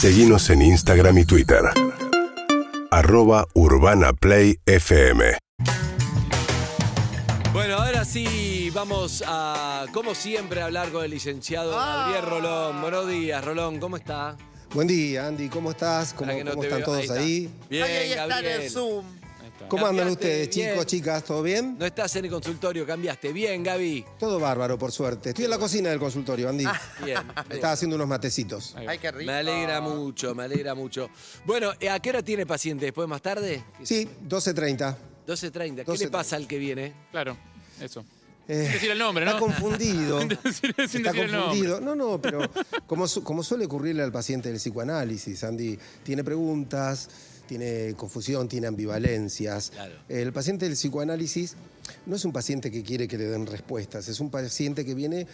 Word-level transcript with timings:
Seguimos 0.00 0.48
en 0.50 0.62
Instagram 0.62 1.18
y 1.18 1.24
Twitter. 1.24 1.60
Arroba 2.92 3.48
Urbana 3.54 4.12
Play 4.12 4.60
FM. 4.64 5.36
Bueno, 7.52 7.78
ahora 7.78 8.04
sí 8.04 8.70
vamos 8.72 9.24
a, 9.26 9.86
como 9.92 10.14
siempre, 10.14 10.60
a 10.62 10.66
hablar 10.66 10.90
con 10.90 11.04
el 11.04 11.10
licenciado 11.10 11.72
Gabriel 11.74 12.26
Rolón. 12.26 12.80
Buenos 12.80 13.08
días, 13.08 13.44
Rolón, 13.44 13.80
¿cómo 13.80 13.96
está? 13.96 14.36
Buen 14.72 14.86
día, 14.86 15.26
Andy. 15.26 15.48
¿Cómo 15.48 15.72
estás? 15.72 16.12
¿Cómo, 16.12 16.26
Para 16.26 16.38
que 16.38 16.44
no 16.44 16.50
cómo 16.52 16.60
te 16.62 16.68
están 16.68 16.78
veo. 16.78 16.86
todos 16.86 17.00
está. 17.00 17.14
ahí? 17.14 17.50
Bien, 17.68 17.82
Ay, 17.84 17.90
ahí 17.92 18.10
está 18.10 18.22
en 18.22 18.28
Gabriel. 18.28 18.60
el 18.62 18.70
Zoom. 18.70 19.04
¿Cómo 19.68 19.86
andan 19.86 20.06
Cambiaste, 20.06 20.26
ustedes, 20.28 20.54
bien. 20.56 20.70
chicos, 20.70 20.86
chicas? 20.86 21.24
¿Todo 21.24 21.42
bien? 21.42 21.76
No 21.78 21.84
estás 21.84 22.14
en 22.16 22.24
el 22.24 22.30
consultorio, 22.30 22.86
cambiaste. 22.86 23.32
Bien, 23.32 23.62
Gaby. 23.62 24.04
Todo 24.18 24.38
bárbaro, 24.38 24.78
por 24.78 24.92
suerte. 24.92 25.30
Estoy 25.30 25.44
en 25.46 25.50
la 25.50 25.58
cocina 25.58 25.90
del 25.90 25.98
consultorio, 25.98 26.48
Andy. 26.48 26.64
Bien. 27.04 27.18
Estaba 27.50 27.72
haciendo 27.72 27.96
unos 27.96 28.08
matecitos. 28.08 28.74
Ay, 28.76 28.98
qué 28.98 29.10
rico. 29.10 29.30
Me 29.30 29.38
alegra 29.38 29.80
mucho, 29.80 30.34
me 30.34 30.44
alegra 30.44 30.74
mucho. 30.74 31.10
Bueno, 31.44 31.70
¿a 31.90 32.00
qué 32.00 32.10
hora 32.10 32.22
tiene 32.22 32.46
paciente? 32.46 32.84
¿Después 32.86 33.08
más 33.08 33.20
tarde? 33.20 33.62
Sí, 33.82 34.08
12.30. 34.28 34.96
12.30. 35.26 35.74
¿Qué 35.76 35.84
12:30. 35.84 35.98
le 35.98 36.08
pasa 36.08 36.36
al 36.36 36.46
que 36.46 36.56
viene? 36.58 36.94
Claro, 37.10 37.36
eso. 37.80 38.04
Eh, 38.50 38.62
Sin 38.64 38.72
decir 38.72 38.90
el 38.92 38.98
nombre, 38.98 39.26
¿no? 39.26 39.32
Está 39.32 39.40
confundido. 39.40 40.18
Sin 40.20 40.28
decir- 40.30 40.52
sin 40.54 40.70
Está 40.70 40.82
decir 40.82 41.04
el 41.06 41.32
nombre. 41.32 41.38
confundido. 41.40 41.80
No, 41.82 41.94
no, 41.94 42.18
pero 42.22 42.40
como, 42.86 43.06
su- 43.06 43.22
como 43.22 43.42
suele 43.42 43.66
ocurrirle 43.66 44.02
al 44.02 44.10
paciente 44.12 44.48
del 44.48 44.56
psicoanálisis, 44.56 45.44
Andy, 45.44 45.78
tiene 46.02 46.24
preguntas, 46.24 47.10
tiene 47.48 47.94
confusión, 47.96 48.46
tiene 48.48 48.68
ambivalencias. 48.68 49.70
Claro. 49.70 49.94
El 50.08 50.32
paciente 50.32 50.66
del 50.66 50.74
psicoanálisis 50.74 51.56
no 52.06 52.14
es 52.14 52.24
un 52.24 52.32
paciente 52.32 52.70
que 52.70 52.82
quiere 52.84 53.08
que 53.08 53.18
le 53.18 53.24
den 53.24 53.46
respuestas, 53.46 54.06
es 54.08 54.20
un 54.20 54.30
paciente 54.30 54.84
que 54.84 54.94
viene 54.94 55.26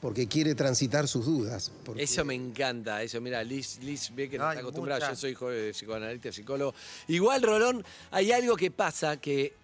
porque 0.00 0.28
quiere 0.28 0.54
transitar 0.54 1.08
sus 1.08 1.26
dudas. 1.26 1.72
porque- 1.84 2.04
Eso 2.04 2.24
me 2.24 2.34
encanta, 2.34 3.02
eso, 3.02 3.20
mira, 3.20 3.42
Liz, 3.42 3.80
Liz 3.82 4.12
ve 4.14 4.30
que 4.30 4.38
no 4.38 4.44
Ay, 4.44 4.50
está 4.50 4.60
acostumbrada, 4.60 5.00
mucha. 5.00 5.12
yo 5.12 5.16
soy 5.20 5.32
hijo 5.32 5.50
de 5.50 5.72
psicoanalista, 5.72 6.30
psicólogo. 6.32 6.72
Igual, 7.08 7.42
Rolón, 7.42 7.84
hay 8.12 8.30
algo 8.30 8.56
que 8.56 8.70
pasa 8.70 9.16
que, 9.20 9.54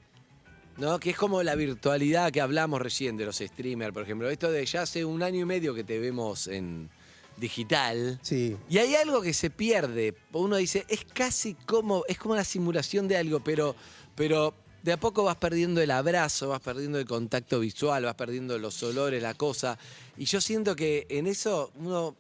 ¿no? 0.77 0.99
Que 0.99 1.11
es 1.11 1.17
como 1.17 1.41
la 1.45 1.55
virtualidad 1.55 2.33
que 2.33 2.41
hablamos 2.41 2.83
recién 2.83 3.17
de 3.17 3.27
los 3.27 3.37
streamers, 3.39 3.93
por 3.93 4.03
ejemplo. 4.03 4.29
Esto 4.29 4.51
de 4.51 4.67
ya 4.67 4.83
hace 4.83 5.05
un 5.05 5.23
año 5.23 5.41
y 5.41 5.45
medio 5.45 5.73
que 5.73 5.85
te 5.85 6.01
vemos 6.01 6.49
en 6.49 6.91
digital. 7.37 8.19
Sí. 8.23 8.57
Y 8.69 8.79
hay 8.79 8.95
algo 8.95 9.21
que 9.23 9.35
se 9.35 9.51
pierde. 9.51 10.15
Uno 10.33 10.57
dice, 10.57 10.85
es 10.89 11.05
casi 11.05 11.55
como, 11.55 12.05
es 12.09 12.19
como 12.19 12.35
una 12.35 12.45
simulación 12.45 13.09
de 13.09 13.17
algo, 13.17 13.41
pero, 13.41 13.75
pero 14.15 14.55
de 14.83 14.93
a 14.93 14.97
poco 15.01 15.25
vas 15.25 15.37
perdiendo 15.37 15.81
el 15.81 15.91
abrazo, 15.91 16.51
vas 16.51 16.61
perdiendo 16.61 16.99
el 16.99 17.07
contacto 17.07 17.61
visual, 17.61 18.05
vas 18.05 18.15
perdiendo 18.15 18.59
los 18.59 18.83
olores, 18.83 19.23
la 19.23 19.35
cosa. 19.35 19.79
Y 20.17 20.27
yo 20.27 20.41
siento 20.41 20.77
que 20.77 21.07
en 21.09 21.27
eso 21.27 21.71
uno 21.77 22.15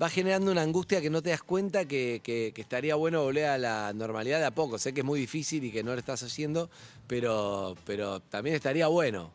va 0.00 0.08
generando 0.08 0.50
una 0.50 0.62
angustia 0.62 1.00
que 1.00 1.08
no 1.10 1.22
te 1.22 1.30
das 1.30 1.42
cuenta 1.42 1.84
que, 1.86 2.20
que- 2.24 2.50
que 2.54 2.62
estaría 2.62 2.96
bueno 2.96 3.22
volver 3.22 3.46
a 3.46 3.58
la 3.58 3.92
normalidad 3.94 4.40
de 4.40 4.46
a 4.46 4.50
poco. 4.50 4.76
Sé 4.78 4.92
que 4.92 5.00
es 5.00 5.06
muy 5.06 5.20
difícil 5.20 5.62
y 5.64 5.70
que 5.70 5.84
no 5.84 5.92
lo 5.92 5.98
estás 5.98 6.22
haciendo, 6.24 6.68
pero, 7.06 7.76
pero 7.86 8.18
también 8.20 8.56
estaría 8.56 8.86
bueno. 8.88 9.32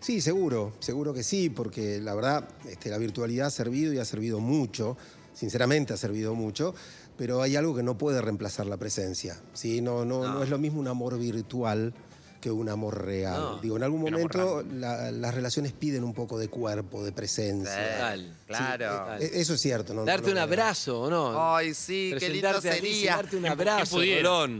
Sí, 0.00 0.22
seguro, 0.22 0.72
seguro 0.78 1.12
que 1.12 1.22
sí, 1.22 1.50
porque 1.50 2.00
la 2.00 2.14
verdad 2.14 2.48
este, 2.66 2.88
la 2.88 2.96
virtualidad 2.96 3.48
ha 3.48 3.50
servido 3.50 3.92
y 3.92 3.98
ha 3.98 4.04
servido 4.06 4.40
mucho, 4.40 4.96
sinceramente 5.34 5.92
ha 5.92 5.98
servido 5.98 6.34
mucho, 6.34 6.74
pero 7.18 7.42
hay 7.42 7.56
algo 7.56 7.76
que 7.76 7.82
no 7.82 7.98
puede 7.98 8.22
reemplazar 8.22 8.66
la 8.66 8.78
presencia. 8.78 9.38
¿sí? 9.52 9.82
No, 9.82 10.06
no, 10.06 10.22
no. 10.22 10.42
es 10.42 10.48
lo 10.48 10.58
mismo 10.58 10.80
un 10.80 10.88
amor 10.88 11.18
virtual 11.18 11.92
que 12.40 12.50
un 12.50 12.68
amor 12.68 13.04
real. 13.04 13.38
No. 13.40 13.58
Digo, 13.58 13.76
en 13.76 13.82
algún 13.82 14.00
momento 14.02 14.62
la- 14.72 15.10
las 15.10 15.34
relaciones 15.34 15.72
piden 15.72 16.02
un 16.04 16.14
poco 16.14 16.38
de 16.38 16.48
cuerpo, 16.48 17.04
de 17.04 17.12
presencia. 17.12 17.92
Total. 17.92 18.36
Claro. 18.46 19.16
Eh, 19.20 19.30
Eso 19.34 19.54
es 19.54 19.60
cierto. 19.60 19.94
No, 19.94 20.00
no 20.00 20.06
Darte 20.06 20.30
un 20.32 20.38
abrazo, 20.38 21.02
¿o 21.02 21.10
no? 21.10 21.54
Ay, 21.54 21.74
sí, 21.74 22.12
qué 22.18 22.28
lindo 22.28 22.60
sería. 22.60 23.16
darte 23.16 23.36
un 23.36 23.42
¿Quién- 23.42 23.54
quién 23.56 23.68
abrazo. 23.68 23.98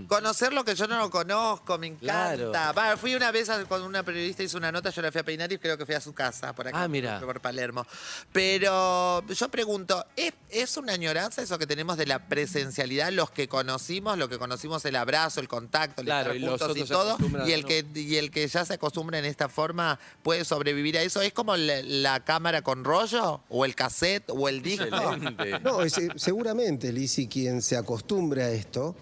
Conocer 0.08 0.52
lo 0.52 0.64
que 0.64 0.74
yo 0.74 0.86
no 0.86 0.98
lo 0.98 1.10
conozco, 1.10 1.78
me 1.78 1.94
Claro. 1.96 2.50
encanta. 2.50 2.72
Va, 2.72 2.96
fui 2.96 3.14
una 3.14 3.30
vez 3.32 3.48
a- 3.48 3.64
cuando 3.64 3.86
una 3.86 4.02
periodista 4.02 4.42
hizo 4.42 4.58
una 4.58 4.70
nota, 4.70 4.90
yo 4.90 5.02
la 5.02 5.10
fui 5.10 5.20
a 5.20 5.24
peinar 5.24 5.50
y 5.52 5.58
creo 5.58 5.76
que 5.76 5.86
fui 5.86 5.94
a 5.94 6.00
su 6.00 6.12
casa, 6.12 6.54
por 6.54 6.68
acá, 6.68 6.82
Ah, 6.82 6.88
mira. 6.88 7.20
por 7.20 7.40
Palermo. 7.40 7.86
Pero 8.32 9.26
yo 9.26 9.48
pregunto, 9.48 10.04
¿es, 10.16 10.32
¿es 10.50 10.76
una 10.76 10.92
añoranza 10.92 11.42
eso 11.42 11.58
que 11.58 11.66
tenemos 11.66 11.96
de 11.96 12.06
la 12.06 12.18
presencialidad? 12.28 13.10
Los 13.12 13.30
que 13.30 13.48
conocimos, 13.48 14.16
lo 14.18 14.28
que 14.28 14.38
conocimos, 14.38 14.84
el 14.84 14.96
abrazo, 14.96 15.40
el 15.40 15.48
contacto, 15.48 16.00
el 16.02 16.06
Claro, 16.06 16.32
y 16.34 16.38
estar 16.38 16.50
los 16.52 16.60
juntos 16.60 16.78
y 16.78 16.84
todo, 16.90 17.18
y 17.46 17.52
el. 17.52 17.64
Que, 17.70 18.00
y 18.00 18.16
el 18.16 18.30
que 18.32 18.46
ya 18.48 18.64
se 18.64 18.74
acostumbra 18.74 19.18
en 19.18 19.24
esta 19.24 19.48
forma 19.48 19.98
puede 20.22 20.44
sobrevivir 20.44 20.98
a 20.98 21.02
eso. 21.02 21.20
¿Es 21.22 21.32
como 21.32 21.56
la, 21.56 21.82
la 21.82 22.24
cámara 22.24 22.62
con 22.62 22.82
rollo? 22.84 23.40
¿O 23.48 23.64
el 23.64 23.74
cassette? 23.76 24.24
¿O 24.30 24.48
el 24.48 24.60
disco? 24.62 24.84
Excelente. 24.84 25.60
No, 25.62 25.82
es- 25.82 25.96
eh, 25.98 26.08
seguramente, 26.16 26.92
Lizzy, 26.92 27.28
quien 27.28 27.62
se 27.62 27.76
acostumbre 27.76 28.42
a 28.42 28.50
esto, 28.50 28.96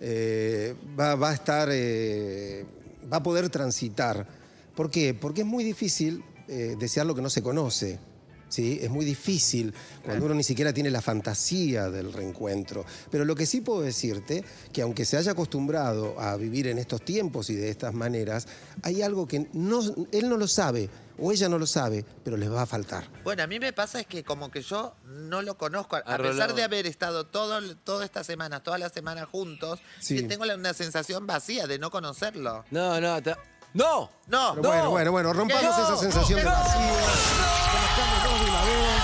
eh, 0.00 0.74
va, 0.98 1.14
va 1.14 1.30
a 1.30 1.34
estar, 1.34 1.68
eh, 1.70 2.64
va 3.12 3.18
a 3.18 3.22
poder 3.22 3.48
transitar. 3.50 4.26
¿Por 4.74 4.90
qué? 4.90 5.12
Porque 5.14 5.42
es 5.42 5.46
muy 5.46 5.62
difícil 5.64 6.22
eh, 6.48 6.76
desear 6.78 7.04
lo 7.06 7.14
que 7.14 7.22
no 7.22 7.30
se 7.30 7.42
conoce. 7.42 7.98
¿Sí? 8.48 8.78
Es 8.82 8.90
muy 8.90 9.04
difícil 9.04 9.72
cuando 10.04 10.26
uno 10.26 10.34
ni 10.34 10.42
siquiera 10.42 10.72
tiene 10.72 10.90
la 10.90 11.00
fantasía 11.02 11.90
del 11.90 12.12
reencuentro. 12.12 12.84
Pero 13.10 13.24
lo 13.24 13.34
que 13.34 13.46
sí 13.46 13.60
puedo 13.60 13.82
decirte, 13.82 14.44
que 14.72 14.82
aunque 14.82 15.04
se 15.04 15.16
haya 15.16 15.32
acostumbrado 15.32 16.18
a 16.20 16.36
vivir 16.36 16.66
en 16.68 16.78
estos 16.78 17.02
tiempos 17.04 17.50
y 17.50 17.54
de 17.54 17.68
estas 17.70 17.94
maneras, 17.94 18.46
hay 18.82 19.02
algo 19.02 19.26
que 19.26 19.48
no, 19.52 19.80
él 20.12 20.28
no 20.28 20.36
lo 20.36 20.48
sabe 20.48 20.88
o 21.18 21.32
ella 21.32 21.48
no 21.48 21.58
lo 21.58 21.66
sabe, 21.66 22.04
pero 22.22 22.36
les 22.36 22.52
va 22.52 22.60
a 22.62 22.66
faltar. 22.66 23.08
Bueno, 23.24 23.42
a 23.42 23.46
mí 23.46 23.58
me 23.58 23.72
pasa 23.72 23.98
es 24.00 24.06
que 24.06 24.22
como 24.22 24.50
que 24.50 24.60
yo 24.60 24.94
no 25.06 25.40
lo 25.40 25.56
conozco, 25.56 25.96
a 25.96 26.00
A 26.00 26.18
pesar 26.18 26.54
de 26.54 26.62
haber 26.62 26.86
estado 26.86 27.24
todo, 27.26 27.58
todas 27.76 28.04
estas 28.04 28.26
semanas, 28.26 28.62
todas 28.62 28.78
las 28.78 28.92
semanas 28.92 29.26
juntos, 29.32 29.80
Sí. 29.98 30.20
tengo 30.24 30.44
la- 30.44 30.56
una 30.56 30.74
sensación 30.74 31.26
vacía 31.26 31.66
de 31.66 31.78
no 31.78 31.90
conocerlo. 31.90 32.66
No, 32.70 33.00
no, 33.00 33.22
ta- 33.22 33.38
¡No! 33.72 34.10
No, 34.28 34.52
Pero 34.56 34.68
bueno, 34.68 34.90
bueno, 34.90 35.12
bueno, 35.12 35.32
rompamos 35.32 35.64
No, 35.64 35.70
esa 35.84 35.96
sensación 35.96 36.38
de 36.38 36.44
no, 36.44 36.50
vacío. 36.50 37.65
Conozcámonos 37.96 38.40
de 38.40 38.46
una 38.50 38.62
vez. 38.64 39.02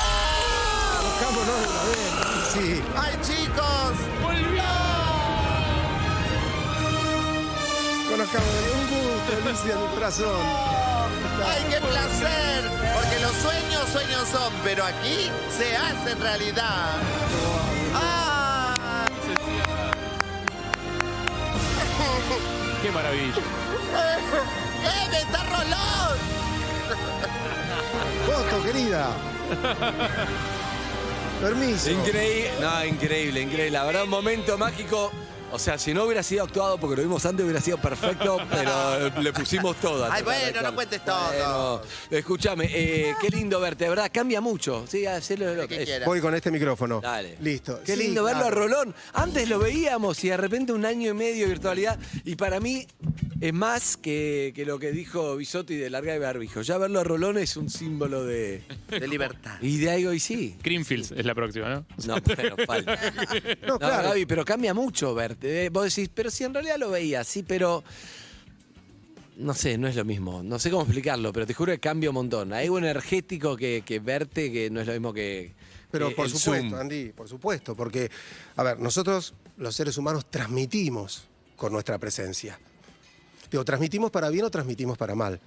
Conozcámonos 1.00 1.56
de 1.60 1.66
una 1.68 1.82
vez. 1.88 2.10
Sí. 2.52 2.66
¡Ay, 2.94 3.14
chicos! 3.22 3.94
Conozcámonos 8.10 8.62
de 8.62 8.70
un 8.72 8.84
gusto, 8.90 9.30
Alicia, 9.48 9.74
mi 9.76 9.86
corazón. 9.94 10.42
¡Ay, 11.46 11.62
qué 11.70 11.80
placer! 11.80 12.70
Porque 12.94 13.18
los 13.20 13.32
sueños, 13.36 13.88
sueños 13.90 14.28
son, 14.28 14.52
pero 14.62 14.84
aquí 14.84 15.30
se 15.56 15.74
hacen 15.74 16.20
realidad. 16.20 17.00
¡Ah! 17.94 19.06
Qué 22.82 22.90
maravilla. 22.90 23.38
¡Eh, 24.84 25.08
me 25.10 25.18
está 25.18 25.42
Rolón! 25.44 26.41
Foto, 28.26 28.62
querida. 28.64 29.10
Permiso. 31.40 31.90
Increíble, 31.90 32.50
no, 32.60 32.84
increíble, 32.84 33.40
increíble. 33.40 33.70
La 33.70 33.84
verdad, 33.84 34.04
un 34.04 34.10
momento 34.10 34.56
mágico. 34.56 35.10
O 35.54 35.58
sea, 35.58 35.76
si 35.76 35.92
no 35.92 36.04
hubiera 36.04 36.22
sido 36.22 36.44
actuado, 36.44 36.78
porque 36.78 36.96
lo 36.96 37.02
vimos 37.02 37.26
antes, 37.26 37.44
hubiera 37.44 37.60
sido 37.60 37.76
perfecto, 37.76 38.38
pero 38.50 39.10
le 39.20 39.32
pusimos 39.34 39.76
todo. 39.76 40.08
Ay, 40.10 40.22
bueno, 40.22 40.62
no 40.62 40.74
cuentes 40.74 41.04
todo. 41.04 41.20
Bueno, 41.28 41.82
escúchame, 42.10 42.70
eh, 42.72 43.14
qué 43.20 43.28
lindo 43.28 43.60
verte, 43.60 43.84
de 43.84 43.90
verdad, 43.90 44.10
cambia 44.10 44.40
mucho. 44.40 44.86
Sí, 44.88 45.04
hacelo 45.04 45.52
Lo 45.52 45.68
que 45.68 45.84
quieras. 45.84 46.06
Voy 46.06 46.22
con 46.22 46.34
este 46.34 46.50
micrófono. 46.50 47.02
Dale. 47.02 47.36
Listo. 47.40 47.82
Qué 47.84 47.96
Sí, 47.96 48.02
lindo 48.02 48.24
verlo 48.24 48.46
a. 48.46 48.50
Rolón. 48.50 48.94
Antes 49.12 49.46
lo 49.46 49.58
veíamos 49.58 50.24
y 50.24 50.30
de 50.30 50.38
repente 50.38 50.72
un 50.72 50.86
año 50.86 51.10
y 51.10 51.14
medio 51.14 51.42
de 51.42 51.48
virtualidad. 51.50 51.98
Y 52.24 52.34
para 52.36 52.58
mí 52.58 52.86
es 53.42 53.52
más 53.52 53.96
que, 53.96 54.52
que 54.54 54.64
lo 54.64 54.78
que 54.78 54.92
dijo 54.92 55.36
Bisotti 55.36 55.74
de 55.76 55.90
larga 55.90 56.12
de 56.12 56.18
barbijo. 56.20 56.62
Ya 56.62 56.78
verlo 56.78 57.00
a 57.00 57.04
Rolón 57.04 57.38
es 57.38 57.56
un 57.56 57.68
símbolo 57.68 58.24
de. 58.24 58.62
De 58.88 59.08
libertad. 59.08 59.58
Y 59.60 59.78
de 59.78 59.90
algo 59.90 60.12
y 60.12 60.20
sí. 60.20 60.56
Greenfields 60.62 61.10
es 61.10 61.26
la 61.26 61.34
próxima, 61.34 61.68
¿no? 61.68 61.86
No, 62.06 62.16
bueno, 62.20 62.56
falta. 62.66 62.98
No, 63.66 63.74
No, 63.74 63.78
claro. 63.78 64.08
Gaby, 64.10 64.26
pero 64.26 64.44
cambia 64.44 64.72
mucho 64.74 65.14
verte. 65.14 65.64
eh. 65.64 65.68
Vos 65.70 65.94
decís, 65.94 66.08
pero 66.14 66.30
si 66.30 66.44
en 66.44 66.54
realidad 66.54 66.76
lo 66.78 66.90
veía, 66.90 67.24
sí, 67.24 67.42
pero. 67.42 67.82
No 69.38 69.54
sé, 69.54 69.78
no 69.78 69.88
es 69.88 69.96
lo 69.96 70.04
mismo. 70.04 70.42
No 70.42 70.58
sé 70.58 70.70
cómo 70.70 70.82
explicarlo, 70.82 71.32
pero 71.32 71.46
te 71.46 71.54
juro 71.54 71.72
que 71.72 71.80
cambia 71.80 72.10
un 72.10 72.14
montón. 72.14 72.52
Hay 72.52 72.66
algo 72.66 72.78
energético 72.78 73.56
que, 73.56 73.82
que 73.84 73.98
verte 73.98 74.52
que 74.52 74.70
no 74.70 74.80
es 74.80 74.86
lo 74.86 74.92
mismo 74.92 75.12
que. 75.12 75.52
Pero 75.90 76.10
que 76.10 76.14
por 76.14 76.26
el 76.26 76.32
supuesto, 76.32 76.68
Zoom. 76.70 76.80
Andy, 76.80 77.12
por 77.12 77.28
supuesto, 77.28 77.74
porque, 77.74 78.10
a 78.56 78.62
ver, 78.62 78.78
nosotros 78.78 79.34
los 79.56 79.74
seres 79.74 79.96
humanos 79.98 80.30
transmitimos 80.30 81.24
con 81.56 81.72
nuestra 81.72 81.98
presencia. 81.98 82.58
Digo, 83.52 83.66
transmitimos 83.66 84.10
para 84.10 84.30
bien 84.30 84.46
o 84.46 84.50
transmitimos 84.50 84.96
para 84.96 85.14
mal. 85.14 85.38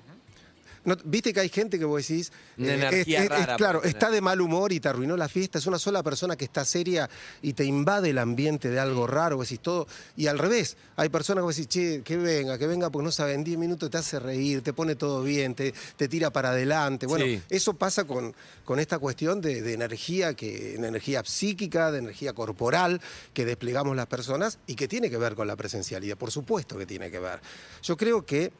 No- 0.85 0.95
Viste 1.03 1.33
que 1.33 1.39
hay 1.41 1.49
gente 1.49 1.77
que 1.79 1.85
vos 1.85 2.07
decís. 2.07 2.31
Una 2.57 2.69
eh, 2.69 2.73
energía 2.75 3.19
es- 3.19 3.23
es- 3.25 3.29
rara 3.29 3.55
claro, 3.57 3.83
está 3.83 4.09
de 4.09 4.21
mal 4.21 4.39
humor 4.41 4.71
y 4.71 4.79
te 4.79 4.87
arruinó 4.89 5.17
la 5.17 5.27
fiesta. 5.27 5.57
Es 5.59 5.65
una 5.67 5.79
sola 5.79 6.01
persona 6.03 6.35
que 6.35 6.45
está 6.45 6.63
seria 6.65 7.09
y 7.41 7.53
te 7.53 7.65
invade 7.65 8.11
el 8.11 8.17
ambiente 8.17 8.69
de 8.69 8.79
algo 8.79 9.07
raro, 9.07 9.37
vos 9.37 9.49
decís 9.49 9.61
todo. 9.61 9.87
Y 10.15 10.27
al 10.27 10.39
revés, 10.39 10.77
hay 10.95 11.09
personas 11.09 11.41
que 11.41 11.45
vos 11.45 11.55
decís, 11.55 11.67
che, 11.69 12.01
que 12.03 12.17
venga, 12.17 12.57
que 12.57 12.67
venga, 12.67 12.89
porque 12.89 13.03
no 13.05 13.11
sabe, 13.11 13.33
en 13.33 13.43
10 13.43 13.57
minutos 13.57 13.89
te 13.89 13.97
hace 13.97 14.19
reír, 14.19 14.61
te 14.61 14.73
pone 14.73 14.95
todo 14.95 15.21
bien, 15.23 15.55
te, 15.55 15.73
te 15.97 16.07
tira 16.07 16.29
para 16.31 16.49
adelante. 16.51 17.05
Bueno, 17.07 17.25
Sí. 17.25 17.41
eso 17.49 17.73
pasa 17.73 18.05
con, 18.05 18.33
con 18.63 18.79
esta 18.79 18.99
cuestión 18.99 19.41
de, 19.41 19.61
de 19.61 19.73
energía, 19.73 20.33
que, 20.33 20.77
de 20.77 20.87
energía 20.87 21.21
psíquica, 21.25 21.91
de 21.91 21.99
energía 21.99 22.33
corporal 22.33 23.01
que 23.33 23.45
desplegamos 23.45 23.95
las 23.95 24.07
personas 24.07 24.59
y 24.67 24.75
que 24.75 24.87
tiene 24.87 25.09
que 25.09 25.17
ver 25.17 25.35
con 25.35 25.47
la 25.47 25.55
presencialidad. 25.55 26.17
Por 26.17 26.31
supuesto 26.31 26.77
que 26.77 26.85
tiene 26.85 27.09
que 27.11 27.19
ver. 27.19 27.39
Yo 27.81 27.97
creo 27.97 28.25
que 28.25 28.51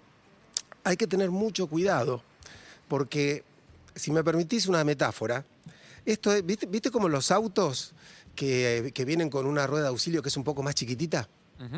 hay 0.86 0.96
que 0.96 1.08
tener 1.08 1.32
mucho 1.32 1.68
cuidado, 1.68 2.22
porque 2.88 3.44
si 3.96 4.12
me 4.12 4.24
permitís 4.24 4.68
una 4.68 4.84
metáfora, 4.84 5.44
esto 6.06 6.32
es, 6.32 6.46
¿viste, 6.46 6.92
como 6.92 7.10
los 7.10 7.32
autos 7.32 7.94
que, 8.36 8.92
que 8.94 9.04
vienen 9.04 9.32
con 9.32 9.48
una 9.48 9.66
rueda 9.66 9.86
de 9.86 9.90
auxilio 9.90 10.22
que 10.22 10.30
es 10.30 10.38
un 10.38 10.44
poco 10.44 10.62
más 10.62 10.76
chiquitita? 10.76 11.28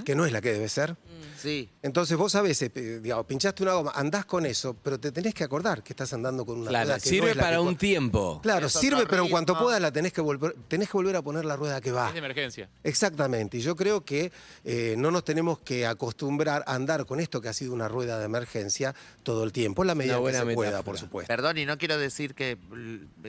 Que 0.05 0.15
no 0.15 0.25
es 0.25 0.31
la 0.31 0.41
que 0.41 0.51
debe 0.53 0.67
ser. 0.69 0.95
Sí. 1.37 1.69
Entonces 1.83 2.17
vos 2.17 2.33
a 2.35 2.41
veces, 2.41 2.71
eh, 2.73 2.99
digamos, 2.99 3.25
pinchaste 3.27 3.61
una 3.61 3.73
goma, 3.73 3.91
andás 3.93 4.25
con 4.25 4.45
eso, 4.45 4.75
pero 4.75 4.99
te 4.99 5.11
tenés 5.11 5.35
que 5.35 5.43
acordar 5.43 5.83
que 5.83 5.93
estás 5.93 6.11
andando 6.13 6.45
con 6.45 6.57
una 6.59 6.69
Claro, 6.69 6.85
rueda 6.85 6.99
que 6.99 7.05
no 7.05 7.09
sirve 7.11 7.29
es 7.29 7.35
la 7.35 7.43
para 7.43 7.57
que 7.57 7.61
un 7.61 7.77
tiempo. 7.77 8.39
Claro, 8.41 8.65
Es 8.67 8.73
sirve, 8.73 9.05
pero 9.07 9.23
en 9.23 9.29
cuanto 9.29 9.57
puedas 9.57 9.79
la 9.79 9.91
tenés 9.91 10.13
que 10.13 10.21
volver, 10.21 10.55
tenés 10.67 10.87
que 10.89 10.97
volver 10.97 11.15
a 11.15 11.21
poner 11.21 11.45
la 11.45 11.55
rueda 11.55 11.79
que 11.79 11.91
va. 11.91 12.07
Es 12.07 12.13
de 12.13 12.19
emergencia. 12.19 12.69
Exactamente, 12.83 13.57
y 13.57 13.61
yo 13.61 13.75
creo 13.75 14.03
que 14.03 14.31
eh, 14.63 14.95
no 14.97 15.11
nos 15.11 15.23
tenemos 15.23 15.59
que 15.59 15.85
acostumbrar 15.85 16.63
a 16.65 16.73
andar 16.73 17.05
con 17.05 17.19
esto 17.19 17.39
que 17.39 17.49
ha 17.49 17.53
sido 17.53 17.73
una 17.73 17.87
rueda 17.87 18.17
de 18.17 18.25
emergencia 18.25 18.95
todo 19.21 19.43
el 19.43 19.51
tiempo, 19.51 19.83
en 19.83 19.87
la 19.87 19.95
medida 19.95 20.15
que 20.15 20.19
buena 20.21 20.39
se 20.43 20.53
pueda, 20.55 20.81
por 20.81 20.97
supuesto. 20.97 21.27
Perdón, 21.27 21.59
y 21.59 21.65
no 21.65 21.77
quiero 21.77 21.97
decir 21.99 22.33
que, 22.33 22.57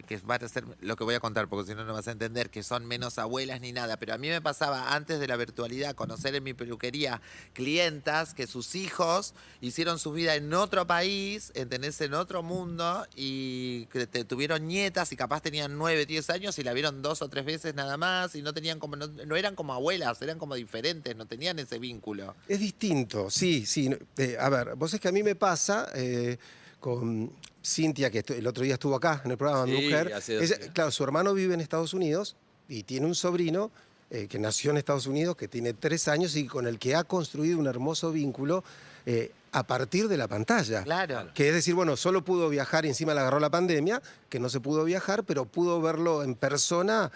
que 0.06 0.16
va 0.18 0.36
a 0.36 0.48
ser 0.48 0.64
lo 0.80 0.96
que 0.96 1.04
voy 1.04 1.14
a 1.14 1.20
contar, 1.20 1.48
porque 1.48 1.70
si 1.70 1.74
no, 1.76 1.84
no 1.84 1.92
vas 1.92 2.08
a 2.08 2.12
entender 2.12 2.48
que 2.48 2.62
son 2.62 2.86
menos 2.86 3.18
abuelas 3.18 3.60
ni 3.60 3.72
nada. 3.72 3.98
Pero 3.98 4.14
a 4.14 4.18
mí 4.18 4.28
me 4.28 4.40
pasaba 4.40 4.94
antes 4.94 5.20
de 5.20 5.26
la 5.26 5.36
virtualidad 5.36 5.94
conocer 5.94 6.37
en 6.38 6.44
mi 6.44 6.54
peluquería 6.54 7.20
clientas 7.52 8.34
que 8.34 8.46
sus 8.46 8.74
hijos 8.74 9.34
hicieron 9.60 9.98
su 9.98 10.12
vida 10.12 10.34
en 10.36 10.52
otro 10.54 10.86
país, 10.86 11.52
¿entendés? 11.54 12.00
En 12.00 12.14
otro 12.14 12.42
mundo 12.42 13.06
y 13.14 13.86
que 13.86 14.06
te- 14.06 14.24
tuvieron 14.24 14.66
nietas 14.66 15.12
y 15.12 15.16
capaz 15.16 15.42
tenían 15.42 15.76
9, 15.76 16.06
10 16.06 16.30
años 16.30 16.58
y 16.58 16.62
la 16.64 16.72
vieron 16.72 17.02
dos 17.02 17.20
o 17.22 17.28
tres 17.28 17.44
veces 17.44 17.74
nada 17.74 17.96
más 17.96 18.34
y 18.34 18.42
no 18.42 18.54
tenían 18.54 18.78
como, 18.78 18.96
no, 18.96 19.06
no 19.08 19.36
eran 19.36 19.54
como 19.54 19.74
abuelas, 19.74 20.20
eran 20.22 20.38
como 20.38 20.54
diferentes, 20.54 21.14
no 21.16 21.26
tenían 21.26 21.58
ese 21.58 21.78
vínculo. 21.78 22.34
Es 22.48 22.60
distinto, 22.60 23.30
sí, 23.30 23.66
sí. 23.66 23.90
Eh, 24.16 24.36
a 24.40 24.48
ver, 24.48 24.74
vos 24.76 24.94
es 24.94 25.00
que 25.00 25.08
a 25.08 25.12
mí 25.12 25.22
me 25.22 25.34
pasa 25.34 25.88
eh, 25.94 26.38
con 26.80 27.32
Cintia, 27.64 28.10
que 28.10 28.24
el 28.34 28.46
otro 28.46 28.62
día 28.64 28.74
estuvo 28.74 28.94
acá 28.94 29.20
en 29.24 29.32
el 29.32 29.36
programa 29.36 29.66
Mi 29.66 29.76
Sí, 29.78 29.84
Mujer. 29.84 30.12
hace 30.14 30.34
dos 30.34 30.42
Ella- 30.44 30.56
días. 30.58 30.70
claro, 30.72 30.90
su 30.90 31.04
hermano 31.04 31.34
vive 31.34 31.54
en 31.54 31.60
Estados 31.60 31.92
Unidos 31.92 32.36
y 32.68 32.84
tiene 32.84 33.06
un 33.06 33.14
sobrino 33.14 33.70
eh, 34.10 34.26
que 34.26 34.38
nació 34.38 34.70
en 34.70 34.78
Estados 34.78 35.06
Unidos, 35.06 35.36
que 35.36 35.48
tiene 35.48 35.74
tres 35.74 36.08
años 36.08 36.36
y 36.36 36.46
con 36.46 36.66
el 36.66 36.78
que 36.78 36.94
ha 36.94 37.04
construido 37.04 37.58
un 37.58 37.66
hermoso 37.66 38.10
vínculo 38.12 38.64
eh, 39.06 39.32
a 39.52 39.66
partir 39.66 40.08
de 40.08 40.16
la 40.16 40.28
pantalla. 40.28 40.82
Claro. 40.82 41.32
Que 41.34 41.48
es 41.48 41.54
decir, 41.54 41.74
bueno, 41.74 41.96
solo 41.96 42.24
pudo 42.24 42.48
viajar 42.48 42.84
y 42.84 42.88
encima 42.88 43.14
le 43.14 43.20
agarró 43.20 43.40
la 43.40 43.50
pandemia, 43.50 44.02
que 44.28 44.38
no 44.38 44.48
se 44.48 44.60
pudo 44.60 44.84
viajar, 44.84 45.24
pero 45.24 45.44
pudo 45.44 45.80
verlo 45.80 46.22
en 46.22 46.34
persona 46.34 47.10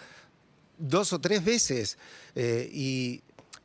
dos 0.77 1.13
o 1.13 1.19
tres 1.19 1.43
veces. 1.43 1.97
Eh, 2.35 2.69
y, 2.71 3.21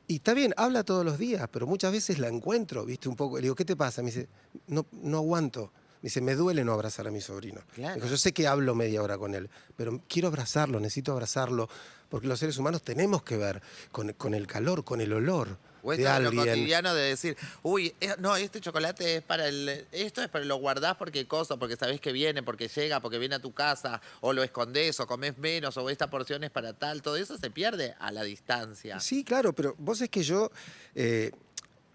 y 0.06 0.16
está 0.16 0.34
bien, 0.34 0.54
habla 0.56 0.84
todos 0.84 1.04
los 1.04 1.18
días, 1.18 1.48
pero 1.50 1.66
muchas 1.66 1.92
veces 1.92 2.18
la 2.18 2.28
encuentro, 2.28 2.84
¿viste? 2.84 3.08
Un 3.08 3.16
poco. 3.16 3.36
Le 3.36 3.42
digo, 3.42 3.54
¿qué 3.54 3.64
te 3.64 3.76
pasa? 3.76 4.02
Me 4.02 4.10
dice, 4.10 4.28
no, 4.66 4.86
no 4.92 5.18
aguanto. 5.18 5.70
Me 6.00 6.06
dice, 6.06 6.20
me 6.20 6.34
duele 6.34 6.64
no 6.64 6.72
abrazar 6.72 7.08
a 7.08 7.10
mi 7.10 7.20
sobrino. 7.20 7.60
Claro. 7.74 8.06
Yo 8.06 8.16
sé 8.16 8.32
que 8.32 8.46
hablo 8.46 8.74
media 8.74 9.02
hora 9.02 9.18
con 9.18 9.34
él, 9.34 9.50
pero 9.76 10.00
quiero 10.08 10.28
abrazarlo, 10.28 10.78
necesito 10.78 11.12
abrazarlo, 11.12 11.68
porque 12.08 12.26
los 12.26 12.38
seres 12.38 12.56
humanos 12.58 12.82
tenemos 12.82 13.22
que 13.22 13.36
ver 13.36 13.60
con, 13.90 14.12
con 14.12 14.34
el 14.34 14.46
calor, 14.46 14.84
con 14.84 15.00
el 15.00 15.12
olor 15.12 15.58
O 15.82 15.92
esto 15.92 16.10
de 16.10 16.20
lo 16.20 16.32
cotidiano 16.32 16.94
de 16.94 17.02
decir, 17.02 17.36
uy, 17.62 17.94
eh, 18.00 18.14
no, 18.18 18.36
este 18.36 18.60
chocolate 18.60 19.16
es 19.16 19.22
para 19.22 19.48
el. 19.48 19.86
Esto 19.92 20.22
es 20.22 20.28
para 20.28 20.44
lo 20.44 20.56
guardás 20.56 20.96
porque 20.96 21.26
cosa, 21.26 21.56
porque 21.56 21.76
sabés 21.76 22.00
que 22.00 22.12
viene, 22.12 22.42
porque 22.42 22.68
llega, 22.68 23.00
porque 23.00 23.18
viene 23.18 23.34
a 23.34 23.40
tu 23.40 23.52
casa, 23.52 24.00
o 24.20 24.32
lo 24.32 24.42
escondés, 24.42 24.98
o 25.00 25.06
comés 25.06 25.36
menos, 25.38 25.76
o 25.76 25.90
esta 25.90 26.08
porción 26.08 26.44
es 26.44 26.50
para 26.50 26.72
tal. 26.72 27.02
Todo 27.02 27.16
eso 27.16 27.36
se 27.36 27.50
pierde 27.50 27.94
a 27.98 28.10
la 28.12 28.22
distancia. 28.22 29.00
Sí, 29.00 29.24
claro, 29.24 29.52
pero 29.52 29.74
vos 29.78 30.00
es 30.00 30.08
que 30.08 30.22
yo 30.22 30.50
eh, 30.94 31.32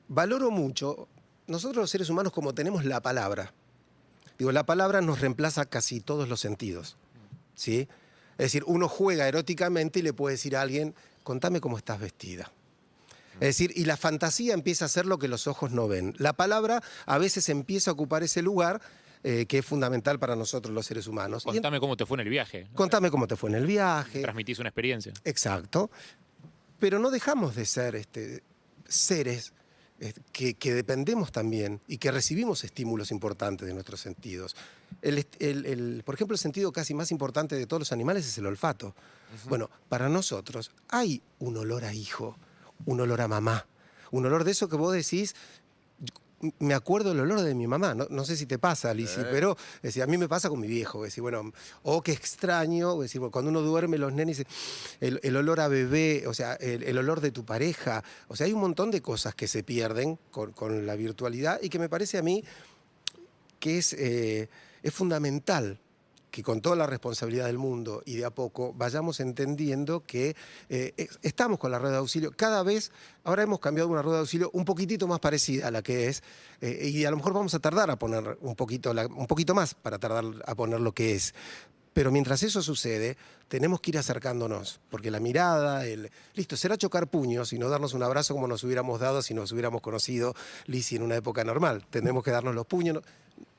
valoro 0.07 0.51
mucho, 0.51 1.07
nosotros 1.47 1.77
los 1.77 1.89
seres 1.89 2.09
humanos 2.09 2.31
como 2.31 2.53
tenemos 2.53 2.85
la 2.85 3.01
palabra, 3.01 3.53
digo, 4.37 4.51
la 4.51 4.65
palabra 4.65 5.01
nos 5.01 5.19
reemplaza 5.21 5.65
casi 5.65 5.99
todos 6.01 6.27
los 6.29 6.39
sentidos, 6.39 6.97
¿sí? 7.55 7.87
Es 8.33 8.45
decir, 8.45 8.63
uno 8.65 8.87
juega 8.89 9.27
eróticamente 9.27 9.99
y 9.99 10.01
le 10.01 10.13
puede 10.13 10.33
decir 10.35 10.55
a 10.57 10.61
alguien, 10.61 10.95
contame 11.23 11.61
cómo 11.61 11.77
estás 11.77 11.99
vestida. 11.99 12.51
Es 13.35 13.57
decir, 13.57 13.71
y 13.75 13.85
la 13.85 13.97
fantasía 13.97 14.53
empieza 14.53 14.85
a 14.85 14.87
ser 14.87 15.05
lo 15.05 15.17
que 15.17 15.27
los 15.27 15.47
ojos 15.47 15.71
no 15.71 15.87
ven. 15.87 16.13
La 16.17 16.33
palabra 16.33 16.81
a 17.05 17.17
veces 17.17 17.49
empieza 17.49 17.91
a 17.91 17.93
ocupar 17.93 18.23
ese 18.23 18.41
lugar 18.41 18.81
eh, 19.23 19.45
que 19.47 19.59
es 19.59 19.65
fundamental 19.65 20.19
para 20.19 20.35
nosotros 20.35 20.73
los 20.73 20.85
seres 20.85 21.07
humanos. 21.07 21.45
En- 21.45 21.53
Contame 21.53 21.79
cómo 21.79 21.95
te 21.97 22.05
fue 22.05 22.17
en 22.17 22.21
el 22.21 22.29
viaje. 22.29 22.67
contame 22.75 23.09
cómo 23.09 23.25
te 23.27 23.35
fue 23.35 23.49
en 23.49 23.55
el 23.55 23.65
viaje. 23.65 24.21
Transmitís 24.21 24.59
una 24.59 24.69
experiencia. 24.69 25.13
Exacto. 25.23 25.89
Pero 26.79 26.99
no 26.99 27.09
dejamos 27.09 27.55
de 27.55 27.65
ser 27.65 27.95
este, 27.95 28.43
seres 28.87 29.53
que, 30.31 30.55
que 30.55 30.73
dependemos 30.73 31.31
también 31.31 31.79
y 31.87 31.97
que 31.97 32.11
recibimos 32.11 32.63
estímulos 32.63 33.11
importantes 33.11 33.67
de 33.67 33.73
nuestros 33.73 34.01
sentidos. 34.01 34.55
El 35.01 35.19
est- 35.19 35.41
el- 35.41 35.65
el- 35.65 36.03
por 36.05 36.15
ejemplo, 36.15 36.33
el 36.35 36.39
sentido 36.39 36.71
casi 36.71 36.93
más 36.93 37.11
importante 37.11 37.55
de 37.55 37.65
todos 37.67 37.79
los 37.81 37.91
animales 37.91 38.25
es 38.27 38.37
el 38.37 38.45
olfato. 38.45 38.95
Bueno, 39.49 39.69
para 39.89 40.09
nosotros 40.09 40.71
hay 40.89 41.21
un 41.39 41.57
olor 41.57 41.85
a 41.85 41.93
hijo, 41.93 42.37
un 42.85 42.99
olor 43.01 43.21
a 43.21 43.27
mamá, 43.27 43.65
un 44.11 44.25
olor 44.25 44.43
de 44.43 44.51
eso 44.51 44.67
que 44.69 44.75
vos 44.75 44.93
decís, 44.93 45.35
me 46.59 46.73
acuerdo 46.73 47.09
del 47.09 47.21
olor 47.21 47.41
de 47.41 47.55
mi 47.55 47.67
mamá. 47.67 47.93
No, 47.93 48.07
no 48.09 48.25
sé 48.25 48.35
si 48.35 48.45
te 48.45 48.59
pasa, 48.59 48.93
Lizzy, 48.93 49.21
pero 49.31 49.57
es 49.77 49.81
decir, 49.81 50.03
a 50.03 50.07
mí 50.07 50.17
me 50.17 50.27
pasa 50.27 50.49
con 50.49 50.59
mi 50.59 50.67
viejo. 50.67 51.05
Es 51.05 51.11
decir, 51.11 51.21
bueno, 51.21 51.51
oh, 51.83 52.01
qué 52.01 52.11
extraño. 52.11 52.93
Es 52.95 53.09
decir, 53.09 53.19
bueno, 53.19 53.31
cuando 53.31 53.51
uno 53.51 53.61
duerme, 53.61 53.97
los 53.97 54.13
nenes, 54.13 54.43
el, 54.99 55.19
el 55.23 55.35
olor 55.35 55.59
a 55.59 55.67
bebé, 55.67 56.25
o 56.27 56.33
sea, 56.33 56.53
el, 56.55 56.83
el 56.83 56.97
olor 56.97 57.21
de 57.21 57.31
tu 57.31 57.45
pareja. 57.45 58.03
O 58.27 58.35
sea, 58.35 58.45
hay 58.45 58.53
un 58.53 58.61
montón 58.61 58.91
de 58.91 59.01
cosas 59.01 59.35
que 59.35 59.47
se 59.47 59.63
pierden 59.63 60.19
con, 60.31 60.51
con 60.51 60.85
la 60.85 60.95
virtualidad 60.95 61.59
y 61.61 61.69
que 61.69 61.79
me 61.79 61.89
parece 61.89 62.17
a 62.17 62.21
mí 62.21 62.43
que 63.59 63.77
es, 63.77 63.93
eh, 63.93 64.49
es 64.81 64.93
fundamental 64.93 65.79
que 66.33 66.41
con 66.41 66.61
toda 66.61 66.75
la 66.75 66.87
responsabilidad 66.87 67.45
del 67.45 67.59
mundo 67.59 68.01
y 68.07 68.15
de 68.15 68.25
a 68.25 68.31
poco 68.31 68.73
vayamos 68.73 69.19
entendiendo 69.19 70.03
que 70.03 70.35
eh, 70.67 70.91
es- 70.97 71.19
estamos 71.21 71.59
con 71.59 71.69
la 71.69 71.77
rueda 71.77 71.91
de 71.93 71.99
auxilio. 71.99 72.31
Cada 72.35 72.63
vez, 72.63 72.91
ahora 73.23 73.43
hemos 73.43 73.59
cambiado 73.59 73.87
una 73.87 74.01
rueda 74.01 74.17
de 74.17 74.21
auxilio 74.21 74.49
un 74.53 74.65
poquitito 74.65 75.07
más 75.07 75.19
parecida 75.19 75.67
a 75.67 75.71
la 75.71 75.83
que 75.83 76.07
es, 76.07 76.23
eh, 76.59 76.89
y 76.91 77.05
a 77.05 77.11
lo 77.11 77.17
mejor 77.17 77.33
vamos 77.33 77.53
a 77.53 77.59
tardar 77.59 77.91
a 77.91 77.99
poner 77.99 78.39
un 78.41 78.55
poquito, 78.55 78.89
un 79.15 79.27
poquito 79.27 79.53
más 79.53 79.75
para 79.75 79.99
tardar 79.99 80.25
a 80.47 80.55
poner 80.55 80.79
lo 80.79 80.91
que 80.91 81.13
es. 81.13 81.35
Pero 81.93 82.11
mientras 82.11 82.41
eso 82.41 82.63
sucede, 82.63 83.15
tenemos 83.47 83.79
que 83.79 83.91
ir 83.91 83.99
acercándonos, 83.99 84.79
porque 84.89 85.11
la 85.11 85.19
mirada, 85.19 85.85
el... 85.85 86.09
Listo, 86.33 86.57
será 86.57 86.75
chocar 86.79 87.05
puños 87.11 87.53
y 87.53 87.59
no 87.59 87.69
darnos 87.69 87.93
un 87.93 88.01
abrazo 88.01 88.33
como 88.33 88.47
nos 88.47 88.63
hubiéramos 88.63 88.99
dado 88.99 89.21
si 89.21 89.35
nos 89.35 89.51
hubiéramos 89.51 89.81
conocido, 89.81 90.33
Lizzy, 90.65 90.95
en 90.95 91.03
una 91.03 91.15
época 91.15 91.43
normal. 91.43 91.85
Tendremos 91.91 92.23
que 92.23 92.31
darnos 92.31 92.55
los 92.55 92.65
puños. 92.65 93.03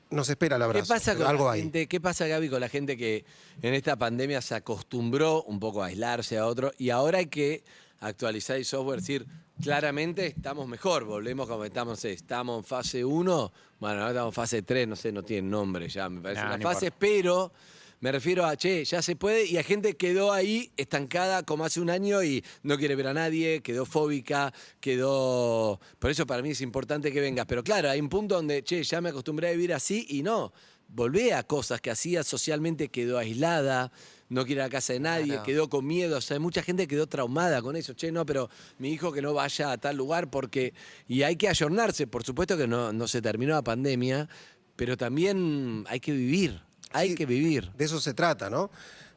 No- 0.09 0.17
Nos 0.17 0.29
espera 0.29 0.55
el 0.55 0.61
abrazo. 0.61 0.83
¿Qué 0.85 0.87
pasa 0.89 1.15
con 1.15 1.25
algo 1.27 1.45
la 1.45 1.51
hay. 1.53 1.61
gente? 1.61 1.87
¿Qué 1.87 1.99
pasa, 2.01 2.27
Gaby, 2.27 2.49
con 2.49 2.61
la 2.61 2.69
gente 2.69 2.95
que 2.97 3.25
en 3.61 3.73
esta 3.73 3.95
pandemia 3.95 4.41
se 4.41 4.55
acostumbró 4.55 5.43
un 5.43 5.59
poco 5.59 5.83
a 5.83 5.87
aislarse 5.87 6.37
a 6.37 6.45
otro 6.45 6.71
y 6.77 6.89
ahora 6.91 7.19
hay 7.19 7.27
que 7.27 7.63
actualizar 7.99 8.57
el 8.57 8.65
software, 8.65 8.99
decir, 8.99 9.25
claramente 9.63 10.27
estamos 10.27 10.67
mejor, 10.67 11.05
volvemos 11.05 11.47
como 11.47 11.65
estamos, 11.65 12.03
no 12.03 12.09
estamos 12.09 12.57
en 12.59 12.63
fase 12.65 13.03
1, 13.05 13.51
bueno, 13.79 13.95
ahora 13.99 14.09
estamos 14.11 14.31
en 14.31 14.35
fase 14.35 14.61
3, 14.61 14.87
no 14.87 14.95
sé, 14.95 15.11
no 15.11 15.23
tiene 15.23 15.47
nombre 15.49 15.87
ya, 15.89 16.07
me 16.09 16.21
parece 16.21 16.41
Nah, 16.41 16.47
una 16.49 16.57
no 16.57 16.63
fase, 16.63 16.85
importa. 16.87 16.99
pero 16.99 17.51
me 17.99 18.11
refiero 18.11 18.45
a, 18.45 18.55
che, 18.55 18.83
ya 18.85 19.01
se 19.01 19.15
puede 19.15 19.45
y 19.45 19.57
hay 19.57 19.63
gente 19.63 19.95
que 19.95 20.07
quedó 20.07 20.31
ahí 20.31 20.71
estancada 20.77 21.43
como 21.43 21.65
hace 21.65 21.79
un 21.79 21.89
año 21.89 22.23
y 22.23 22.43
no 22.63 22.77
quiere 22.77 22.95
ver 22.95 23.07
a 23.07 23.13
nadie, 23.13 23.61
quedó 23.61 23.85
fóbica, 23.85 24.53
quedó... 24.79 25.79
Por 25.99 26.11
eso 26.11 26.25
para 26.25 26.41
mí 26.41 26.51
es 26.51 26.61
importante 26.61 27.11
que 27.11 27.21
vengas, 27.21 27.45
pero 27.45 27.63
claro, 27.63 27.89
hay 27.89 27.99
un 27.99 28.09
punto 28.09 28.35
donde, 28.35 28.63
che, 28.63 28.83
ya 28.83 29.01
me 29.01 29.09
acostumbré 29.09 29.49
a 29.49 29.51
vivir 29.51 29.73
así 29.73 30.05
y 30.09 30.23
no, 30.23 30.53
volvé 30.87 31.33
a 31.33 31.43
cosas 31.43 31.81
que 31.81 31.91
hacía 31.91 32.23
socialmente, 32.23 32.89
quedó 32.89 33.17
aislada, 33.17 33.91
no 34.29 34.43
quiere 34.45 34.59
ir 34.59 34.61
a 34.61 34.65
la 34.65 34.69
casa 34.69 34.93
de 34.93 34.99
nadie, 34.99 35.27
Claro. 35.27 35.43
quedó 35.43 35.69
con 35.69 35.85
miedo, 35.85 36.17
o 36.17 36.21
sea, 36.21 36.39
mucha 36.39 36.63
gente 36.63 36.87
quedó 36.87 37.07
traumada 37.07 37.61
con 37.61 37.75
eso, 37.75 37.93
che, 37.93 38.11
no, 38.11 38.25
pero 38.25 38.49
mi 38.79 38.91
hijo 38.91 39.11
que 39.11 39.21
no 39.21 39.33
vaya 39.33 39.71
a 39.71 39.77
tal 39.77 39.95
lugar 39.97 40.29
porque... 40.29 40.73
Y 41.07 41.23
hay 41.23 41.35
que 41.35 41.47
ayornarse, 41.47 42.07
por 42.07 42.23
supuesto 42.23 42.57
que 42.57 42.67
no, 42.67 42.91
no 42.93 43.07
se 43.07 43.21
terminó 43.21 43.53
la 43.53 43.63
pandemia, 43.63 44.27
pero 44.75 44.97
también 44.97 45.85
hay 45.87 45.99
que 45.99 46.11
vivir, 46.11 46.61
hay 46.95 47.09
Sí. 47.09 47.15
que 47.15 47.25
vivir. 47.25 47.71
De 47.77 47.85
eso 47.85 47.99
se 47.99 48.13
trata, 48.13 48.49
¿no? 48.49 48.69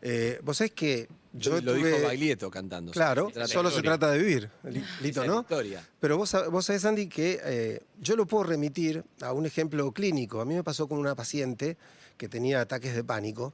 Eh, 0.02 0.40
vos 0.44 0.56
sabés 0.58 0.72
que 0.72 1.08
Yo 1.32 1.60
lo 1.60 1.72
tuve- 1.74 1.92
dijo 1.92 2.02
Baglietto 2.06 2.50
cantando. 2.50 2.92
Claro, 2.92 3.30
solo 3.46 3.70
se 3.70 3.82
trata 3.82 4.10
de 4.10 4.18
vivir, 4.18 4.50
Li- 4.64 4.84
Lito, 5.02 5.24
¿no? 5.24 5.40
historia. 5.40 5.84
Pero 6.00 6.16
vos, 6.16 6.34
vos 6.50 6.64
sabés, 6.64 6.84
Andy, 6.84 7.08
que 7.08 7.40
eh, 7.42 7.82
yo 8.00 8.14
lo 8.16 8.26
puedo 8.26 8.44
remitir 8.44 9.04
a 9.22 9.32
un 9.32 9.44
ejemplo 9.46 9.90
clínico. 9.92 10.40
A 10.40 10.44
mí 10.44 10.54
me 10.54 10.62
pasó 10.64 10.86
con 10.88 10.98
una 10.98 11.14
paciente 11.14 11.76
que 12.16 12.28
tenía 12.28 12.60
ataques 12.60 12.94
de 12.94 13.02
pánico, 13.04 13.52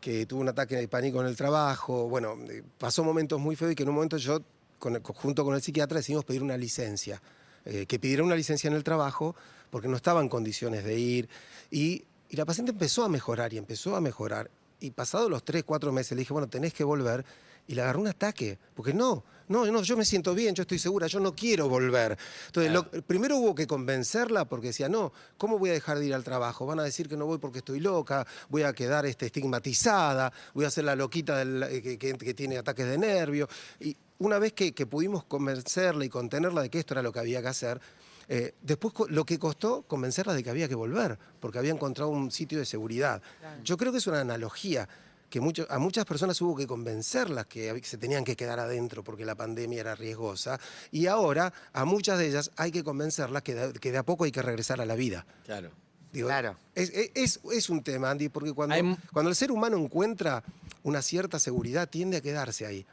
que 0.00 0.26
tuvo 0.26 0.40
un 0.40 0.48
ataque 0.48 0.76
de 0.76 0.88
pánico 0.88 1.20
en 1.20 1.26
el 1.28 1.36
trabajo. 1.36 2.08
Bueno, 2.08 2.36
eh, 2.50 2.62
pasó 2.78 3.02
momentos 3.04 3.40
muy 3.40 3.56
feos 3.56 3.72
y 3.72 3.74
que 3.74 3.82
en 3.84 3.88
un 3.88 3.94
momento 3.94 4.16
yo, 4.18 4.40
con 4.78 4.96
el- 4.96 5.02
junto 5.02 5.44
con 5.44 5.54
el 5.54 5.62
psiquiatra, 5.62 5.98
decidimos 5.98 6.24
pedir 6.24 6.42
una 6.42 6.56
licencia. 6.56 7.20
eh, 7.66 7.86
que 7.86 7.98
pidiera 7.98 8.22
una 8.22 8.36
licencia 8.36 8.68
en 8.68 8.74
el 8.74 8.84
trabajo 8.84 9.34
porque 9.70 9.88
no 9.88 9.96
estaba 9.96 10.20
en 10.20 10.28
condiciones 10.28 10.84
de 10.84 10.98
ir. 10.98 11.30
Y, 11.70 12.04
y 12.34 12.36
la 12.36 12.44
paciente 12.44 12.72
empezó 12.72 13.04
a 13.04 13.08
mejorar 13.08 13.52
y 13.52 13.58
empezó 13.58 13.94
a 13.94 14.00
mejorar. 14.00 14.50
Y 14.80 14.90
pasados 14.90 15.30
los 15.30 15.44
tres, 15.44 15.62
cuatro 15.62 15.92
meses 15.92 16.10
le 16.16 16.22
dije, 16.22 16.32
bueno, 16.32 16.48
tenés 16.48 16.74
que 16.74 16.82
volver. 16.82 17.24
Y 17.68 17.74
le 17.76 17.82
agarró 17.82 18.00
un 18.00 18.08
ataque. 18.08 18.58
Porque 18.74 18.92
no, 18.92 19.22
no, 19.48 19.64
no, 19.66 19.82
yo 19.82 19.96
me 19.96 20.04
siento 20.04 20.34
bien, 20.34 20.52
yo 20.52 20.62
estoy 20.62 20.80
segura, 20.80 21.06
yo 21.06 21.20
no 21.20 21.32
quiero 21.36 21.68
volver. 21.68 22.18
Entonces, 22.46 22.72
lo- 22.72 22.90
primero 23.02 23.36
hubo 23.36 23.54
que 23.54 23.68
convencerla 23.68 24.46
porque 24.46 24.66
decía, 24.66 24.88
no, 24.88 25.12
¿cómo 25.38 25.60
voy 25.60 25.70
a 25.70 25.74
dejar 25.74 26.00
de 26.00 26.06
ir 26.06 26.14
al 26.14 26.24
trabajo? 26.24 26.66
Van 26.66 26.80
a 26.80 26.82
decir 26.82 27.08
que 27.08 27.16
no 27.16 27.24
voy 27.26 27.38
porque 27.38 27.58
estoy 27.58 27.78
loca, 27.78 28.26
voy 28.48 28.64
a 28.64 28.72
quedar 28.72 29.06
este, 29.06 29.26
estigmatizada, 29.26 30.32
voy 30.54 30.64
a 30.64 30.70
ser 30.70 30.84
la 30.84 30.96
loquita 30.96 31.36
del- 31.38 31.62
eh, 31.62 31.80
que, 31.82 31.98
que- 31.98 32.14
que 32.18 32.34
tiene 32.34 32.58
ataques 32.58 32.86
de 32.86 32.98
nervio. 32.98 33.48
Y 33.78 33.96
una 34.18 34.40
vez 34.40 34.52
que, 34.54 34.72
que 34.74 34.86
pudimos 34.86 35.24
convencerla 35.24 36.04
y 36.04 36.08
contenerla 36.08 36.62
de 36.62 36.68
que 36.68 36.80
esto 36.80 36.94
era 36.94 37.02
lo 37.02 37.12
que 37.12 37.20
había 37.20 37.40
que 37.40 37.48
hacer, 37.48 37.80
eh, 38.28 38.54
después 38.62 38.94
lo 39.10 39.24
que 39.24 39.38
costó 39.38 39.82
convencerla 39.82 40.34
de 40.34 40.42
que 40.42 40.50
había 40.50 40.68
que 40.68 40.74
volver, 40.74 41.18
porque 41.40 41.58
había 41.58 41.72
encontrado 41.72 42.10
un 42.10 42.30
sitio 42.30 42.58
de 42.58 42.64
seguridad. 42.66 43.20
Yo 43.62 43.76
creo 43.76 43.92
que 43.92 43.98
es 43.98 44.06
una 44.06 44.20
analogía 44.20 44.88
que 45.30 45.40
mucho- 45.40 45.66
a 45.68 45.78
muchas 45.78 46.04
personas 46.04 46.40
hubo 46.42 46.54
que 46.54 46.66
convencerlas 46.66 47.46
que 47.46 47.80
se 47.82 47.98
tenían 47.98 48.24
que 48.24 48.36
quedar 48.36 48.60
adentro 48.60 49.02
porque 49.02 49.24
la 49.24 49.34
pandemia 49.34 49.80
era 49.80 49.94
riesgosa, 49.96 50.60
y 50.92 51.06
ahora 51.06 51.52
a 51.72 51.84
muchas 51.84 52.18
de 52.18 52.28
ellas 52.28 52.50
hay 52.56 52.70
que 52.70 52.84
convencerlas 52.84 53.42
que 53.42 53.54
de, 53.54 53.72
que 53.72 53.90
de 53.90 53.98
a 53.98 54.04
poco 54.04 54.24
hay 54.24 54.30
que 54.32 54.42
regresar 54.42 54.80
a 54.80 54.86
la 54.86 54.94
vida. 54.94 55.26
Claro. 55.44 55.70
Digo, 56.12 56.28
Claro. 56.28 56.56
Es, 56.76 56.92
es- 57.14 57.68
un 57.68 57.82
tema, 57.82 58.10
Andy, 58.10 58.28
porque 58.28 58.52
cuando, 58.52 58.76
cuando 59.12 59.30
el 59.30 59.34
ser 59.34 59.50
humano 59.50 59.76
encuentra 59.76 60.44
una 60.84 61.02
cierta 61.02 61.40
seguridad, 61.40 61.88
tiende 61.88 62.18
a 62.18 62.20
quedarse 62.20 62.64
ahí. 62.66 62.86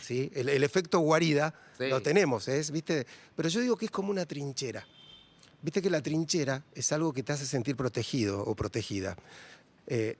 ¿Sí? 0.00 0.30
El, 0.34 0.48
el 0.48 0.62
efecto 0.64 0.98
guarida 1.00 1.54
Sí. 1.78 1.88
lo 1.88 2.00
tenemos, 2.00 2.48
¿es? 2.48 2.70
¿viste? 2.70 3.06
Pero 3.36 3.48
yo 3.50 3.60
digo 3.60 3.76
que 3.76 3.84
es 3.86 3.90
como 3.90 4.10
una 4.10 4.24
trinchera. 4.24 4.86
Viste 5.60 5.82
que 5.82 5.90
la 5.90 6.00
trinchera 6.00 6.62
es 6.74 6.90
algo 6.92 7.12
que 7.12 7.22
te 7.22 7.32
hace 7.32 7.44
sentir 7.44 7.76
protegido 7.76 8.40
o 8.42 8.54
protegida. 8.54 9.16
Eh, 9.86 10.16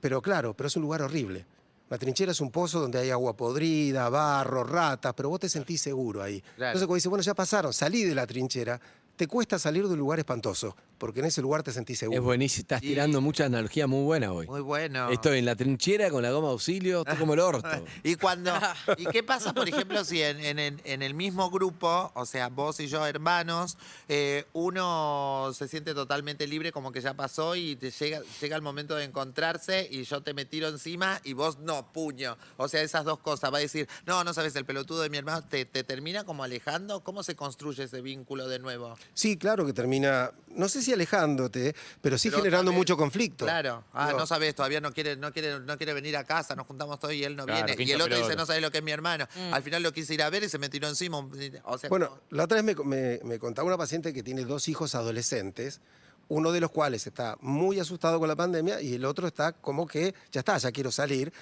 pero 0.00 0.20
claro, 0.20 0.54
pero 0.54 0.66
es 0.66 0.76
un 0.76 0.82
lugar 0.82 1.02
horrible. 1.02 1.46
La 1.88 1.98
trinchera 1.98 2.32
es 2.32 2.40
un 2.40 2.50
pozo 2.50 2.80
donde 2.80 2.98
hay 2.98 3.10
agua 3.10 3.36
podrida, 3.36 4.08
barro, 4.08 4.64
ratas, 4.64 5.12
pero 5.14 5.28
vos 5.28 5.40
te 5.40 5.48
sentís 5.48 5.80
seguro 5.80 6.22
ahí. 6.22 6.40
Claro. 6.56 6.70
Entonces 6.72 6.86
cuando 6.86 6.94
dices, 6.96 7.08
bueno, 7.10 7.22
ya 7.22 7.34
pasaron, 7.34 7.72
salí 7.72 8.04
de 8.04 8.14
la 8.14 8.26
trinchera, 8.26 8.80
te 9.16 9.26
cuesta 9.26 9.58
salir 9.58 9.86
de 9.86 9.92
un 9.92 9.98
lugar 9.98 10.18
espantoso, 10.18 10.74
porque 11.02 11.18
en 11.18 11.26
ese 11.26 11.42
lugar 11.42 11.64
te 11.64 11.72
sentís 11.72 11.98
seguro. 11.98 12.16
Es 12.20 12.24
buenísimo. 12.24 12.60
Estás 12.62 12.80
tirando 12.80 13.20
mucha 13.20 13.46
analogía 13.46 13.88
muy 13.88 14.04
buena 14.04 14.30
hoy. 14.32 14.46
Muy 14.46 14.60
bueno. 14.60 15.10
Estoy 15.10 15.40
en 15.40 15.46
la 15.46 15.56
trinchera 15.56 16.08
con 16.10 16.22
la 16.22 16.30
goma 16.30 16.46
de 16.46 16.52
auxilio, 16.52 17.00
estoy 17.00 17.16
como 17.16 17.34
el 17.34 17.40
orto. 17.40 17.68
Y 18.04 18.14
cuando 18.14 18.52
y 18.98 19.06
qué 19.06 19.24
pasa, 19.24 19.52
por 19.52 19.68
ejemplo, 19.68 20.04
si 20.04 20.22
en, 20.22 20.38
en- 20.38 20.60
en- 20.60 20.80
en 20.84 21.02
el 21.02 21.14
mismo 21.14 21.50
grupo, 21.50 22.12
o 22.14 22.24
sea, 22.24 22.50
vos 22.50 22.78
y 22.78 22.86
yo 22.86 23.04
hermanos, 23.04 23.76
eh, 24.08 24.44
uno 24.52 25.50
se 25.54 25.66
siente 25.66 25.92
totalmente 25.92 26.46
libre, 26.46 26.70
como 26.70 26.92
que 26.92 27.00
ya 27.00 27.14
pasó 27.14 27.56
y 27.56 27.74
te 27.74 27.90
llega 27.90 28.20
llega 28.40 28.54
el 28.54 28.62
momento 28.62 28.94
de 28.94 29.02
encontrarse 29.04 29.88
y 29.90 30.04
yo 30.04 30.20
te 30.22 30.34
me 30.34 30.44
tiro 30.44 30.68
encima 30.68 31.20
y 31.24 31.32
vos 31.32 31.58
no, 31.58 31.92
puño. 31.92 32.36
O 32.58 32.68
sea, 32.68 32.80
esas 32.82 33.04
dos 33.04 33.18
cosas. 33.18 33.52
Va 33.52 33.58
a 33.58 33.60
decir, 33.60 33.88
no, 34.06 34.22
no 34.22 34.32
sabes, 34.34 34.54
el 34.54 34.64
pelotudo 34.64 35.02
de 35.02 35.10
mi 35.10 35.16
hermano 35.18 35.42
te, 35.42 35.64
te 35.64 35.82
termina 35.82 36.22
como 36.22 36.44
alejando. 36.44 37.00
¿Cómo 37.02 37.24
se 37.24 37.34
construye 37.34 37.82
ese 37.82 38.00
vínculo 38.02 38.46
de 38.46 38.60
nuevo? 38.60 38.96
Sí, 39.14 39.36
claro 39.36 39.66
que 39.66 39.72
termina, 39.72 40.30
no 40.54 40.68
sé 40.68 40.80
si 40.82 40.91
alejándote, 40.92 41.74
pero 42.00 42.18
sí 42.18 42.28
Pero 42.30 42.42
generando 42.42 42.72
mucho 42.72 42.96
conflicto. 42.96 43.44
Claro. 43.44 43.84
Ah, 43.92 44.06
Digo, 44.08 44.18
no 44.20 44.26
sabes, 44.26 44.54
todavía 44.54 44.80
no 44.80 44.92
quiere, 44.92 45.16
no 45.16 45.32
quiere, 45.32 45.60
no 45.60 45.76
quiere 45.76 45.94
venir 45.94 46.16
a 46.16 46.24
casa, 46.24 46.54
nos 46.54 46.66
juntamos 46.66 46.98
todos 46.98 47.14
y 47.14 47.24
él 47.24 47.36
no 47.36 47.44
Claro, 47.46 47.58
viene. 47.66 47.72
Y 47.72 47.76
pincha 47.76 47.94
el 47.94 48.02
otro 48.02 48.16
dice, 48.16 48.36
no 48.36 48.46
sabes 48.46 48.62
lo 48.62 48.70
que 48.70 48.78
es 48.78 48.84
mi 48.84 48.90
hermano. 48.92 49.26
Al 49.52 49.62
final 49.62 49.82
lo 49.82 49.92
quise 49.92 50.14
ir 50.14 50.22
a 50.22 50.30
ver 50.30 50.44
y 50.44 50.48
se 50.48 50.58
me 50.58 50.68
tiró 50.68 50.88
encima. 50.88 51.18
O 51.64 51.78
sea, 51.78 51.88
Bueno, 51.90 52.08
como- 52.08 52.20
la 52.30 52.44
otra 52.44 52.60
vez 52.62 52.76
me, 52.76 52.84
me- 52.84 53.20
me 53.24 53.38
contaba 53.38 53.66
una 53.68 53.78
paciente 53.78 54.12
que 54.12 54.22
tiene 54.22 54.44
dos 54.44 54.68
hijos 54.68 54.94
adolescentes, 54.94 55.80
uno 56.28 56.52
de 56.52 56.60
los 56.60 56.70
cuales 56.70 57.06
está 57.06 57.36
muy 57.40 57.78
asustado 57.80 58.18
con 58.18 58.28
la 58.28 58.36
pandemia 58.36 58.80
y 58.80 58.94
el 58.94 59.04
otro 59.04 59.26
está 59.26 59.52
como 59.52 59.86
que, 59.86 60.14
ya 60.30 60.40
está, 60.40 60.56
ya 60.58 60.72
quiero 60.72 60.90
salir. 60.90 61.32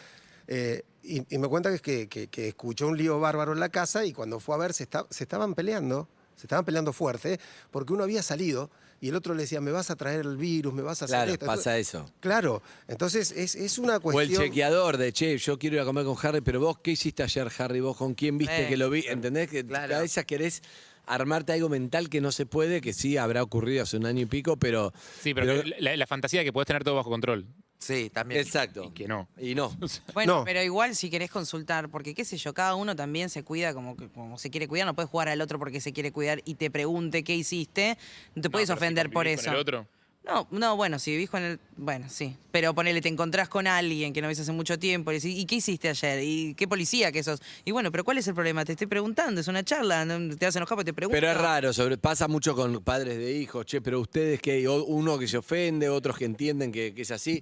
Eh, 0.48 0.82
y, 1.02 1.22
y 1.34 1.38
me 1.38 1.46
cuenta 1.48 1.68
que, 1.70 1.76
es 1.76 1.82
que, 1.82 2.08
que- 2.08 2.26
que 2.28 2.48
escuchó 2.48 2.88
un 2.88 2.96
lío 2.96 3.20
bárbaro 3.20 3.52
en 3.52 3.60
la 3.60 3.68
casa 3.68 4.04
y 4.04 4.12
cuando 4.12 4.40
fue 4.40 4.54
a 4.56 4.58
ver 4.58 4.72
se, 4.74 4.82
está- 4.82 5.06
se 5.10 5.24
estaban 5.24 5.54
peleando, 5.54 6.08
se 6.40 6.46
estaban 6.46 6.64
peleando 6.64 6.92
fuerte, 6.92 7.38
porque 7.70 7.92
uno 7.92 8.04
había 8.04 8.22
salido 8.22 8.70
y 9.02 9.08
el 9.08 9.14
otro 9.14 9.34
le 9.34 9.42
decía, 9.42 9.60
me 9.60 9.70
vas 9.70 9.90
a 9.90 9.96
traer 9.96 10.20
el 10.20 10.36
virus, 10.36 10.72
me 10.74 10.82
vas 10.82 11.00
a 11.02 11.04
hacer 11.06 11.16
Claro, 11.16 11.32
esto. 11.32 11.46
pasa 11.46 11.78
eso. 11.78 12.10
Claro, 12.20 12.62
entonces 12.88 13.32
es, 13.32 13.54
es 13.54 13.78
una 13.78 13.94
O 13.94 13.96
el 13.96 14.00
cuestión... 14.02 14.42
chequeador 14.42 14.96
de, 14.98 15.12
che, 15.12 15.38
yo 15.38 15.58
quiero 15.58 15.76
ir 15.76 15.82
a 15.82 15.84
comer 15.84 16.04
con 16.04 16.16
Harry, 16.22 16.40
pero 16.40 16.60
vos, 16.60 16.78
¿qué 16.82 16.90
hiciste 16.92 17.22
ayer, 17.22 17.50
Harry? 17.58 17.80
¿Vos 17.80 17.96
con 17.96 18.14
quién 18.14 18.36
viste 18.38 18.66
Eh. 18.66 18.68
que 18.68 18.76
lo 18.76 18.90
vi? 18.90 19.04
¿Entendés? 19.08 19.48
Que 19.48 19.64
Claro. 19.64 19.96
a 19.96 20.00
veces 20.00 20.24
querés 20.26 20.62
armarte 21.06 21.52
algo 21.52 21.68
mental 21.68 22.08
que 22.10 22.20
no 22.20 22.30
se 22.30 22.46
puede, 22.46 22.80
que 22.80 22.92
sí 22.92 23.16
habrá 23.16 23.42
ocurrido 23.42 23.82
hace 23.82 23.96
un 23.96 24.06
año 24.06 24.20
y 24.22 24.26
pico, 24.26 24.56
pero... 24.58 24.92
Sí, 25.22 25.32
pero, 25.34 25.62
la, 25.78 25.96
la 25.96 26.06
fantasía 26.06 26.40
de 26.40 26.44
que 26.44 26.52
puedes 26.52 26.66
tener 26.66 26.84
todo 26.84 26.94
bajo 26.96 27.10
control. 27.10 27.46
Sí, 27.80 28.08
también. 28.10 28.40
Exacto. 28.40 28.84
Y 28.84 28.90
que 28.92 29.08
no. 29.08 29.28
Y 29.36 29.54
no. 29.56 29.76
Bueno, 30.14 30.38
No. 30.40 30.44
pero 30.44 30.62
igual 30.62 30.94
si 30.94 31.10
querés 31.10 31.30
consultar, 31.30 31.88
porque 31.88 32.14
qué 32.14 32.24
sé 32.24 32.36
yo, 32.36 32.54
cada 32.54 32.76
uno 32.76 32.94
también 32.94 33.28
se 33.30 33.42
cuida 33.42 33.74
como, 33.74 33.96
que- 33.96 34.08
como 34.10 34.38
se 34.38 34.50
quiere 34.50 34.68
cuidar, 34.68 34.86
no 34.86 34.94
puedes 34.94 35.10
jugar 35.10 35.28
al 35.28 35.40
otro 35.40 35.58
porque 35.58 35.80
se 35.80 35.92
quiere 35.92 36.12
cuidar 36.12 36.40
y 36.44 36.54
te 36.54 36.70
pregunte 36.70 37.24
qué 37.24 37.34
hiciste, 37.34 37.98
no 38.36 38.42
te 38.42 38.50
puedes 38.50 38.70
ofender 38.70 39.10
por 39.10 39.26
eso. 39.26 39.46
con 39.46 39.54
el 39.54 39.60
otro. 39.60 39.86
No, 40.22 40.46
no, 40.50 40.76
bueno, 40.76 40.98
si 40.98 41.12
vivís 41.12 41.30
con 41.30 41.42
el. 41.42 41.58
Bueno, 41.76 42.06
sí. 42.10 42.36
Pero 42.52 42.74
ponele, 42.74 43.00
te 43.00 43.08
encontrás 43.08 43.48
con 43.48 43.66
alguien 43.66 44.12
que 44.12 44.20
no 44.20 44.28
ves 44.28 44.38
hace 44.38 44.52
mucho 44.52 44.78
tiempo 44.78 45.12
y 45.12 45.18
¿y 45.22 45.46
qué 45.46 45.56
hiciste 45.56 45.88
ayer? 45.88 46.22
¿Y 46.22 46.54
qué 46.54 46.68
policía 46.68 47.10
que 47.10 47.22
sos? 47.22 47.40
Y 47.64 47.70
bueno, 47.72 47.90
pero 47.90 48.04
¿cuál 48.04 48.18
es 48.18 48.28
el 48.28 48.34
problema? 48.34 48.64
Te 48.64 48.72
estoy 48.72 48.86
preguntando, 48.86 49.40
es 49.40 49.48
una 49.48 49.64
charla, 49.64 50.04
no 50.04 50.36
te 50.36 50.44
vas 50.44 50.54
a 50.54 50.58
enojar 50.58 50.76
porque 50.76 50.90
te 50.90 50.94
pregunto. 50.94 51.16
Pero 51.16 51.32
es 51.32 51.38
raro, 51.38 51.70
pasa 52.00 52.28
mucho 52.28 52.54
con 52.54 52.82
padres 52.82 53.16
de 53.16 53.32
hijos, 53.32 53.64
che, 53.64 53.80
pero 53.80 53.98
ustedes 53.98 54.40
que 54.40 54.68
uno 54.68 55.18
que 55.18 55.26
se 55.26 55.38
ofende, 55.38 55.88
otros 55.88 56.18
que 56.18 56.26
entienden 56.26 56.70
que, 56.70 56.92
es 56.94 57.10
así. 57.10 57.40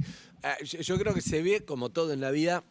Yo, 0.62 0.78
yo 0.80 0.98
creo 0.98 1.14
que 1.14 1.20
se 1.20 1.42
ve, 1.42 1.64
como 1.64 1.90
todo 1.90 2.12
en 2.12 2.20
la 2.20 2.30
vida, 2.30 2.62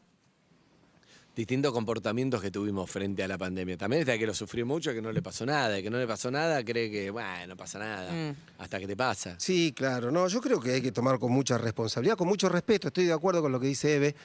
distintos 1.38 1.72
comportamientos 1.72 2.42
que 2.42 2.50
tuvimos 2.50 2.90
frente 2.90 3.24
a 3.24 3.28
la 3.28 3.38
pandemia. 3.38 3.78
También 3.78 4.02
está 4.02 4.18
que 4.18 4.26
lo 4.26 4.34
sufrió 4.34 4.66
mucho, 4.66 4.92
que 4.92 5.02
no 5.04 5.12
le 5.12 5.22
pasó 5.22 5.46
nada, 5.46 5.80
que 5.84 5.90
no 5.92 6.00
le 6.00 6.08
pasó 6.08 6.32
nada 6.32 6.66
cree 6.66 6.90
que, 6.90 7.12
bueno, 7.12 7.48
no 7.50 7.56
pasa 7.56 7.78
nada, 7.78 8.12
Mm. 8.12 8.36
hasta 8.58 8.80
que 8.80 8.88
te 8.88 8.98
pasa. 8.98 9.36
Sí, 9.38 9.72
claro. 9.76 10.10
No, 10.12 10.28
yo 10.28 10.42
creo 10.42 10.60
que 10.60 10.72
hay 10.72 10.82
que 10.82 10.92
tomar 10.92 11.20
con 11.20 11.32
mucha 11.32 11.58
responsabilidad, 11.60 12.18
con 12.18 12.28
mucho 12.28 12.50
respeto. 12.50 12.88
Estoy 12.88 13.06
de 13.06 13.14
acuerdo 13.14 13.42
con 13.44 13.52
lo 13.52 13.60
que 13.60 13.68
dice 13.68 13.96
Eve. 13.96 14.16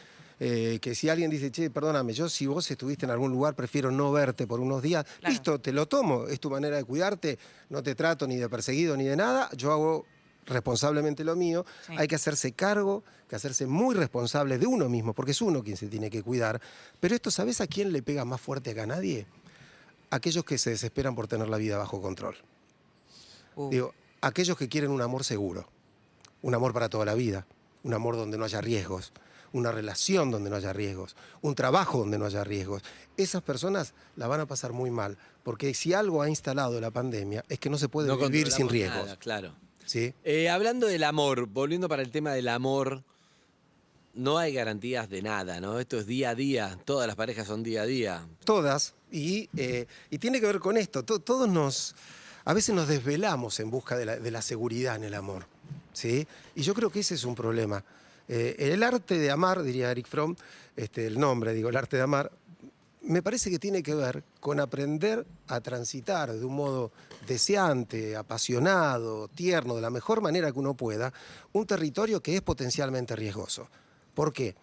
eh, 0.44 0.80
que 0.80 0.96
si 0.96 1.08
alguien 1.08 1.30
dice, 1.30 1.52
che, 1.52 1.70
perdóname, 1.70 2.14
yo 2.14 2.28
si 2.28 2.46
vos 2.46 2.68
estuviste 2.68 3.04
en 3.06 3.12
algún 3.12 3.30
lugar, 3.30 3.54
prefiero 3.54 3.92
no 3.92 4.10
verte 4.10 4.44
por 4.48 4.58
unos 4.58 4.82
días, 4.82 5.04
Claro. 5.20 5.30
listo, 5.32 5.60
te 5.60 5.70
lo 5.72 5.86
tomo, 5.86 6.26
es 6.26 6.40
tu 6.40 6.50
manera 6.50 6.76
de 6.78 6.82
cuidarte, 6.84 7.38
no 7.68 7.80
te 7.80 7.94
trato 7.94 8.26
ni 8.26 8.36
de 8.36 8.48
perseguido 8.48 8.96
ni 8.96 9.04
de 9.04 9.14
nada, 9.14 9.48
yo 9.56 9.70
hago 9.70 10.04
responsablemente 10.46 11.24
lo 11.24 11.36
mío, 11.36 11.64
Sí. 11.86 11.94
hay 11.96 12.08
que 12.08 12.14
hacerse 12.16 12.52
cargo, 12.52 13.04
que 13.28 13.36
hacerse 13.36 13.66
muy 13.66 13.94
responsable 13.94 14.58
de 14.58 14.66
uno 14.66 14.88
mismo, 14.88 15.12
porque 15.14 15.30
es 15.32 15.40
uno 15.40 15.62
quien 15.62 15.76
se 15.76 15.86
tiene 15.88 16.10
que 16.10 16.22
cuidar. 16.22 16.60
Pero 17.00 17.14
esto, 17.14 17.30
¿sabes 17.30 17.60
a 17.60 17.66
quién 17.66 17.92
le 17.92 18.02
pega 18.02 18.24
más 18.24 18.40
fuerte 18.40 18.74
que 18.74 18.80
a 18.80 18.86
nadie? 18.86 19.26
Aquellos 20.10 20.44
que 20.44 20.58
se 20.58 20.70
desesperan 20.70 21.14
por 21.14 21.26
tener 21.28 21.48
la 21.48 21.56
vida 21.56 21.78
bajo 21.78 22.00
control. 22.02 22.36
Uh, 23.56 23.70
Digo, 23.70 23.94
aquellos 24.20 24.56
que 24.56 24.68
quieren 24.68 24.90
un 24.90 25.00
amor 25.00 25.24
seguro, 25.24 25.68
un 26.42 26.54
amor 26.54 26.72
para 26.72 26.88
toda 26.88 27.04
la 27.04 27.14
vida, 27.14 27.46
un 27.82 27.94
amor 27.94 28.16
donde 28.16 28.36
no 28.38 28.44
haya 28.44 28.60
riesgos, 28.60 29.12
una 29.52 29.70
relación 29.72 30.30
donde 30.30 30.48
no 30.50 30.56
haya 30.56 30.72
riesgos, 30.72 31.14
un 31.42 31.54
trabajo 31.54 31.98
donde 31.98 32.18
no 32.18 32.24
haya 32.26 32.42
riesgos. 32.44 32.82
Esas 33.16 33.42
personas 33.42 33.92
la 34.16 34.26
van 34.26 34.40
a 34.40 34.46
pasar 34.46 34.72
muy 34.72 34.90
mal, 34.90 35.18
porque 35.42 35.74
si 35.74 35.92
algo 35.92 36.22
ha 36.22 36.28
instalado 36.28 36.80
la 36.80 36.90
pandemia 36.90 37.44
es 37.48 37.58
que 37.58 37.68
no 37.70 37.76
se 37.78 37.88
puede 37.88 38.08
No 38.08 38.16
vivir 38.16 38.50
sin 38.50 38.68
riesgos. 38.68 39.04
nada, 39.04 39.16
claro. 39.18 39.54
¿Sí? 39.92 40.14
Eh, 40.24 40.48
hablando 40.48 40.86
del 40.86 41.04
amor, 41.04 41.46
volviendo 41.46 41.86
para 41.86 42.00
el 42.00 42.10
tema 42.10 42.32
del 42.32 42.48
amor, 42.48 43.02
no 44.14 44.38
hay 44.38 44.54
garantías 44.54 45.10
de 45.10 45.20
nada, 45.20 45.60
¿no? 45.60 45.78
Esto 45.78 45.98
es 45.98 46.06
día 46.06 46.30
a 46.30 46.34
día, 46.34 46.78
todas 46.86 47.06
las 47.06 47.14
parejas 47.16 47.46
son 47.46 47.62
día 47.62 47.82
a 47.82 47.86
día. 47.86 48.26
Todas, 48.44 48.94
y, 49.10 49.50
eh, 49.56 49.86
y 50.08 50.16
tiene 50.18 50.40
que 50.40 50.46
ver 50.46 50.60
con 50.60 50.78
esto, 50.78 51.02
to- 51.02 51.18
todos 51.18 51.46
nos, 51.46 51.94
a 52.46 52.54
veces 52.54 52.74
nos 52.74 52.88
desvelamos 52.88 53.60
en 53.60 53.70
busca 53.70 53.98
de 53.98 54.06
la, 54.06 54.16
de 54.16 54.30
la 54.30 54.40
seguridad 54.40 54.96
en 54.96 55.04
el 55.04 55.12
amor, 55.14 55.46
¿sí? 55.92 56.26
Y 56.54 56.62
yo 56.62 56.72
creo 56.72 56.90
que 56.90 57.00
ese 57.00 57.14
es 57.14 57.24
un 57.24 57.34
problema. 57.34 57.84
Eh, 58.28 58.56
el 58.72 58.82
arte 58.82 59.18
de 59.18 59.30
amar, 59.30 59.62
diría 59.62 59.90
Eric 59.90 60.06
Fromm, 60.06 60.36
este, 60.74 61.06
el 61.06 61.18
nombre, 61.20 61.52
digo, 61.52 61.68
el 61.68 61.76
arte 61.76 61.98
de 61.98 62.02
amar, 62.02 62.32
me 63.04 63.22
parece 63.22 63.50
que 63.50 63.58
tiene 63.58 63.82
que 63.82 63.94
ver 63.94 64.24
con 64.40 64.60
aprender 64.60 65.26
a 65.48 65.60
transitar 65.60 66.32
de 66.32 66.44
un 66.44 66.54
modo 66.54 66.92
deseante, 67.26 68.16
apasionado, 68.16 69.28
tierno, 69.28 69.74
de 69.74 69.82
la 69.82 69.90
mejor 69.90 70.20
manera 70.20 70.52
que 70.52 70.58
uno 70.58 70.74
pueda, 70.74 71.12
un 71.52 71.66
territorio 71.66 72.22
que 72.22 72.36
es 72.36 72.42
potencialmente 72.42 73.16
riesgoso. 73.16 73.68
¿Por 74.14 74.32
qué? 74.32 74.54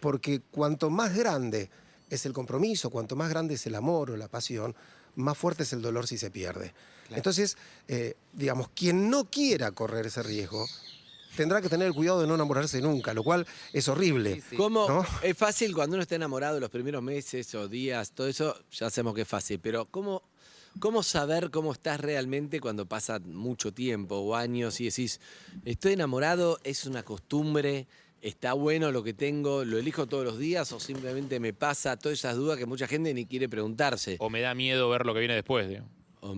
porque 0.00 0.40
cuanto 0.50 0.90
más 0.90 1.14
grande 1.14 1.70
es 2.10 2.26
el 2.26 2.32
compromiso, 2.32 2.90
cuanto 2.90 3.16
más 3.16 3.28
grande 3.28 3.54
es 3.54 3.66
el 3.66 3.74
amor 3.74 4.10
o 4.10 4.16
la 4.16 4.28
pasión, 4.28 4.74
más 5.16 5.36
fuerte 5.36 5.62
es 5.62 5.72
el 5.72 5.82
dolor 5.82 6.06
si 6.06 6.18
se 6.18 6.30
pierde. 6.30 6.74
Entonces, 7.10 7.56
eh, 7.88 8.14
digamos, 8.32 8.68
quien 8.68 9.10
no 9.10 9.30
quiera 9.30 9.72
correr 9.72 10.06
ese 10.06 10.22
riesgo 10.22 10.66
tendrá 11.36 11.60
que 11.60 11.68
tener 11.68 11.86
el 11.86 11.94
cuidado 11.94 12.20
de 12.20 12.26
no 12.26 12.34
enamorarse 12.34 12.80
nunca, 12.80 13.14
lo 13.14 13.22
cual 13.22 13.46
es 13.72 13.86
horrible. 13.88 14.36
Sí, 14.36 14.42
sí. 14.50 14.56
¿Cómo? 14.56 14.88
¿No? 14.88 15.06
Es 15.22 15.36
fácil 15.36 15.74
cuando 15.74 15.94
uno 15.94 16.02
está 16.02 16.16
enamorado 16.16 16.58
los 16.58 16.70
primeros 16.70 17.02
meses 17.02 17.54
o 17.54 17.68
días, 17.68 18.10
todo 18.12 18.26
eso, 18.26 18.56
ya 18.72 18.90
sabemos 18.90 19.14
que 19.14 19.22
es 19.22 19.28
fácil, 19.28 19.60
pero 19.60 19.84
¿cómo, 19.84 20.22
cómo 20.80 21.02
saber 21.02 21.50
cómo 21.50 21.72
estás 21.72 22.00
realmente 22.00 22.60
cuando 22.60 22.86
pasa 22.86 23.20
mucho 23.20 23.72
tiempo 23.72 24.16
o 24.16 24.34
años 24.34 24.80
y 24.80 24.86
decís, 24.86 25.20
estoy 25.64 25.92
enamorado, 25.92 26.58
es 26.64 26.86
una 26.86 27.02
costumbre, 27.02 27.86
está 28.20 28.54
bueno 28.54 28.90
lo 28.90 29.02
que 29.02 29.14
tengo, 29.14 29.64
lo 29.64 29.78
elijo 29.78 30.06
todos 30.06 30.24
los 30.24 30.38
días 30.38 30.72
o 30.72 30.80
simplemente 30.80 31.38
me 31.38 31.52
pasa 31.52 31.96
todas 31.96 32.18
esas 32.18 32.36
dudas 32.36 32.58
que 32.58 32.66
mucha 32.66 32.88
gente 32.88 33.14
ni 33.14 33.26
quiere 33.26 33.48
preguntarse? 33.48 34.16
O 34.18 34.30
me 34.30 34.40
da 34.40 34.54
miedo 34.54 34.88
ver 34.88 35.06
lo 35.06 35.14
que 35.14 35.20
viene 35.20 35.34
después, 35.34 35.68
digo. 35.68 35.84
O, 36.20 36.34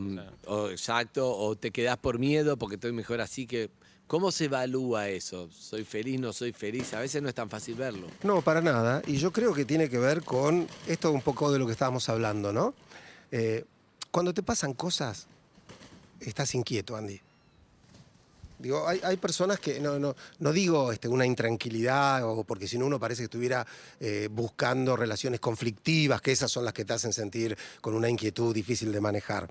o 0.46 0.68
exacto, 0.68 1.34
o 1.34 1.56
te 1.56 1.70
quedás 1.70 1.96
por 1.96 2.18
miedo 2.18 2.58
porque 2.58 2.74
estoy 2.74 2.92
mejor 2.92 3.20
así 3.20 3.46
que... 3.46 3.70
¿Cómo 4.08 4.32
se 4.32 4.46
evalúa 4.46 5.10
eso? 5.10 5.50
¿Soy 5.52 5.84
feliz, 5.84 6.18
no 6.18 6.32
soy 6.32 6.52
feliz? 6.52 6.94
A 6.94 7.00
veces 7.00 7.20
no 7.20 7.28
es 7.28 7.34
tan 7.34 7.50
fácil 7.50 7.74
verlo. 7.74 8.06
No, 8.22 8.40
para 8.40 8.62
nada. 8.62 9.02
Y 9.06 9.18
yo 9.18 9.30
creo 9.30 9.52
que 9.52 9.66
tiene 9.66 9.90
que 9.90 9.98
ver 9.98 10.22
con 10.24 10.66
esto 10.86 11.12
un 11.12 11.20
poco 11.20 11.52
de 11.52 11.58
lo 11.58 11.66
que 11.66 11.72
estábamos 11.72 12.08
hablando, 12.08 12.50
¿no? 12.50 12.72
Eh, 13.30 13.66
cuando 14.10 14.32
te 14.32 14.42
pasan 14.42 14.72
cosas, 14.72 15.26
estás 16.20 16.54
inquieto, 16.54 16.96
Andy. 16.96 17.20
Digo, 18.58 18.88
hay, 18.88 19.16
personas 19.18 19.60
que, 19.60 19.78
no 19.78 20.52
digo 20.52 20.90
este, 20.90 21.06
una 21.06 21.26
intranquilidad, 21.26 22.24
o 22.24 22.42
porque 22.44 22.66
si 22.66 22.78
no 22.78 22.86
uno 22.86 22.98
parece 22.98 23.20
que 23.20 23.24
estuviera 23.24 23.64
eh, 24.00 24.28
buscando 24.32 24.96
relaciones 24.96 25.38
conflictivas, 25.38 26.22
que 26.22 26.32
esas 26.32 26.50
son 26.50 26.64
las 26.64 26.72
que 26.72 26.86
te 26.86 26.94
hacen 26.94 27.12
sentir 27.12 27.56
con 27.82 27.94
una 27.94 28.08
inquietud 28.08 28.54
difícil 28.54 28.90
de 28.90 29.02
manejar. 29.02 29.48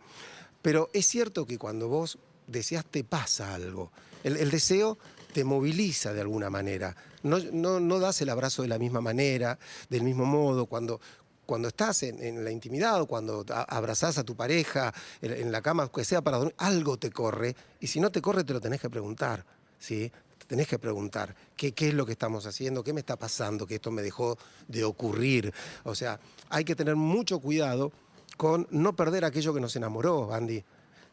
Pero 0.63 0.89
es 0.93 1.05
cierto 1.05 1.45
que 1.45 1.59
cuando 1.59 1.87
vos 1.87 2.17
deseas 2.47 2.85
te 2.85 3.03
pasa 3.03 3.53
algo. 3.53 3.91
El, 4.23 4.49
deseo 4.49 4.97
te 5.33 5.43
moviliza 5.43 6.13
de 6.13 6.21
alguna 6.21 6.49
manera. 6.49 6.95
No, 7.23 7.39
no, 7.51 7.79
no 7.79 7.99
das 7.99 8.21
el 8.21 8.29
abrazo 8.29 8.61
de 8.61 8.67
la 8.67 8.79
misma 8.79 9.01
manera, 9.01 9.59
del 9.89 10.03
mismo 10.03 10.25
modo. 10.25 10.65
Cuando, 10.65 10.99
cuando 11.45 11.67
estás 11.67 12.03
en, 12.03 12.43
la 12.43 12.51
intimidad 12.51 13.01
o 13.01 13.05
cuando 13.05 13.45
abrazás 13.67 14.17
a 14.17 14.23
tu 14.23 14.35
pareja 14.35 14.93
en, 15.21 15.51
la 15.51 15.61
cama, 15.61 15.89
que 15.91 16.03
sea 16.03 16.21
para 16.21 16.37
dormir, 16.37 16.55
algo 16.57 16.97
te 16.97 17.11
corre. 17.11 17.55
Y 17.79 17.87
si 17.87 17.99
no 17.99 18.11
te 18.11 18.21
corre, 18.21 18.43
te 18.43 18.53
lo 18.53 18.61
tenés 18.61 18.81
que 18.81 18.89
preguntar. 18.89 19.45
¿sí? 19.79 20.11
Te 20.39 20.45
tenés 20.45 20.67
que 20.67 20.79
preguntar 20.79 21.35
¿qué, 21.55 21.73
qué 21.73 21.89
es 21.89 21.93
lo 21.93 22.05
que 22.05 22.13
estamos 22.13 22.45
haciendo, 22.45 22.83
qué 22.83 22.93
me 22.93 23.01
está 23.01 23.17
pasando, 23.17 23.67
que 23.67 23.75
esto 23.75 23.91
me 23.91 24.01
dejó 24.01 24.37
de 24.67 24.83
ocurrir. 24.83 25.53
O 25.83 25.95
sea, 25.95 26.19
hay 26.49 26.63
que 26.63 26.75
tener 26.75 26.95
mucho 26.95 27.39
cuidado 27.39 27.91
con 28.37 28.67
no 28.69 28.95
perder 28.95 29.25
aquello 29.25 29.53
que 29.53 29.59
nos 29.59 29.75
enamoró, 29.75 30.33
Andy. 30.33 30.63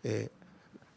Eh, 0.03 0.29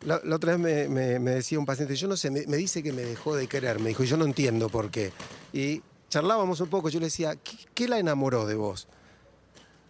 la, 0.06 0.22
la 0.24 0.36
otra 0.36 0.56
vez 0.56 0.60
me, 0.60 0.88
me- 0.90 1.20
me 1.20 1.32
decía 1.32 1.60
un 1.60 1.66
paciente, 1.66 1.96
yo 1.96 2.08
no 2.08 2.16
sé, 2.18 2.30
me, 2.32 2.46
me 2.48 2.58
dice 2.58 2.82
que 2.84 2.92
me 2.94 3.02
dejó 3.04 3.36
de 3.36 3.48
querer, 3.48 3.80
me 3.80 3.90
dijo, 3.90 4.04
yo 4.04 4.18
no 4.18 4.26
entiendo 4.26 4.70
por 4.70 4.90
qué. 4.92 5.12
Y 5.54 5.82
charlábamos 6.10 6.60
un 6.62 6.70
poco, 6.70 6.90
yo 6.90 7.00
le 7.00 7.08
decía, 7.08 7.36
¿qué, 7.36 7.58
qué 7.74 7.88
la 7.88 8.00
enamoró 8.00 8.46
de 8.46 8.56
vos? 8.56 8.88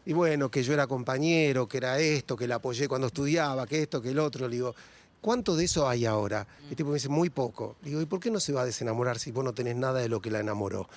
Y 0.06 0.14
bueno, 0.14 0.50
que 0.50 0.64
yo 0.64 0.74
era 0.74 0.88
compañero, 0.88 1.68
que 1.68 1.78
era 1.78 2.00
esto, 2.00 2.38
que 2.38 2.48
la 2.48 2.56
apoyé 2.56 2.88
cuando 2.88 3.08
estudiaba, 3.08 3.68
que 3.68 3.82
esto, 3.82 4.02
que 4.02 4.12
el 4.12 4.20
otro. 4.20 4.48
Le 4.48 4.56
digo, 4.56 4.74
¿cuánto 5.20 5.56
de 5.58 5.66
eso 5.66 5.90
hay 5.90 6.06
ahora? 6.06 6.48
Y 6.68 6.70
el 6.70 6.76
tipo 6.78 6.90
me 6.90 6.96
dice, 6.96 7.10
muy 7.10 7.30
poco. 7.30 7.76
Le 7.84 7.90
digo, 7.90 8.02
¿y 8.02 8.06
por 8.06 8.22
qué 8.22 8.32
no 8.32 8.40
se 8.40 8.54
va 8.54 8.62
a 8.62 8.66
desenamorar 8.66 9.20
si 9.20 9.32
vos 9.32 9.44
no 9.44 9.54
tenés 9.54 9.76
nada 9.76 10.00
de 10.00 10.08
lo 10.08 10.22
que 10.22 10.32
la 10.32 10.40
enamoró? 10.40 10.88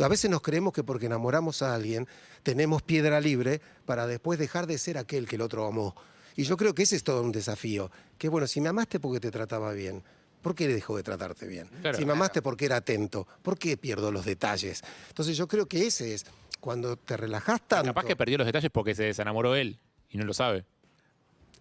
A 0.00 0.06
veces 0.08 0.30
nos 0.30 0.40
creemos 0.40 0.72
que 0.72 0.84
porque 0.84 1.06
enamoramos 1.06 1.60
a 1.62 1.74
alguien 1.74 2.06
tenemos 2.44 2.80
piedra 2.80 3.20
libre 3.20 3.60
para 3.84 4.06
después 4.06 4.38
dejar 4.38 4.66
de 4.68 4.78
ser 4.78 4.96
aquel 4.96 5.26
que 5.26 5.34
el 5.36 5.42
otro 5.42 5.66
amó. 5.66 5.94
Y 6.36 6.44
yo 6.44 6.56
creo 6.56 6.74
que 6.74 6.82
ese 6.82 6.96
es 6.96 7.04
todo 7.04 7.22
un 7.22 7.32
desafío. 7.32 7.90
Que 8.18 8.28
bueno, 8.28 8.46
si 8.46 8.60
me 8.60 8.68
amaste 8.68 9.00
porque 9.00 9.20
te 9.20 9.30
trataba 9.30 9.72
bien, 9.72 10.02
¿por 10.42 10.54
qué 10.54 10.68
dejó 10.68 10.96
de 10.96 11.02
tratarte 11.02 11.46
bien? 11.46 11.68
Claro. 11.80 11.98
si 11.98 12.04
me 12.04 12.12
amaste 12.12 12.42
porque 12.42 12.66
era 12.66 12.76
atento, 12.76 13.26
¿por 13.42 13.58
qué 13.58 13.76
pierdo 13.76 14.10
los 14.12 14.24
detalles? 14.24 14.82
Entonces 15.08 15.36
yo 15.36 15.46
creo 15.48 15.66
que 15.66 15.86
ese 15.86 16.14
es, 16.14 16.26
cuando 16.60 16.96
te 16.96 17.16
relajás 17.16 17.66
tanto... 17.66 17.86
Capaz 17.86 18.04
que 18.04 18.16
perdió 18.16 18.38
los 18.38 18.46
detalles 18.46 18.70
porque 18.70 18.94
se 18.94 19.04
desenamoró 19.04 19.54
él 19.54 19.78
y 20.10 20.18
no 20.18 20.24
lo 20.24 20.34
sabe. 20.34 20.64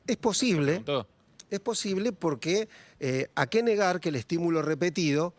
Es 0.05 0.17
posible, 0.17 0.83
es 1.49 1.59
posible 1.59 2.11
porque 2.11 2.67
eh, 2.99 3.29
a 3.35 3.47
qué 3.47 3.61
negar 3.63 3.99
que 3.99 4.09
el 4.09 4.15
estímulo 4.15 4.61
repetido 4.61 5.33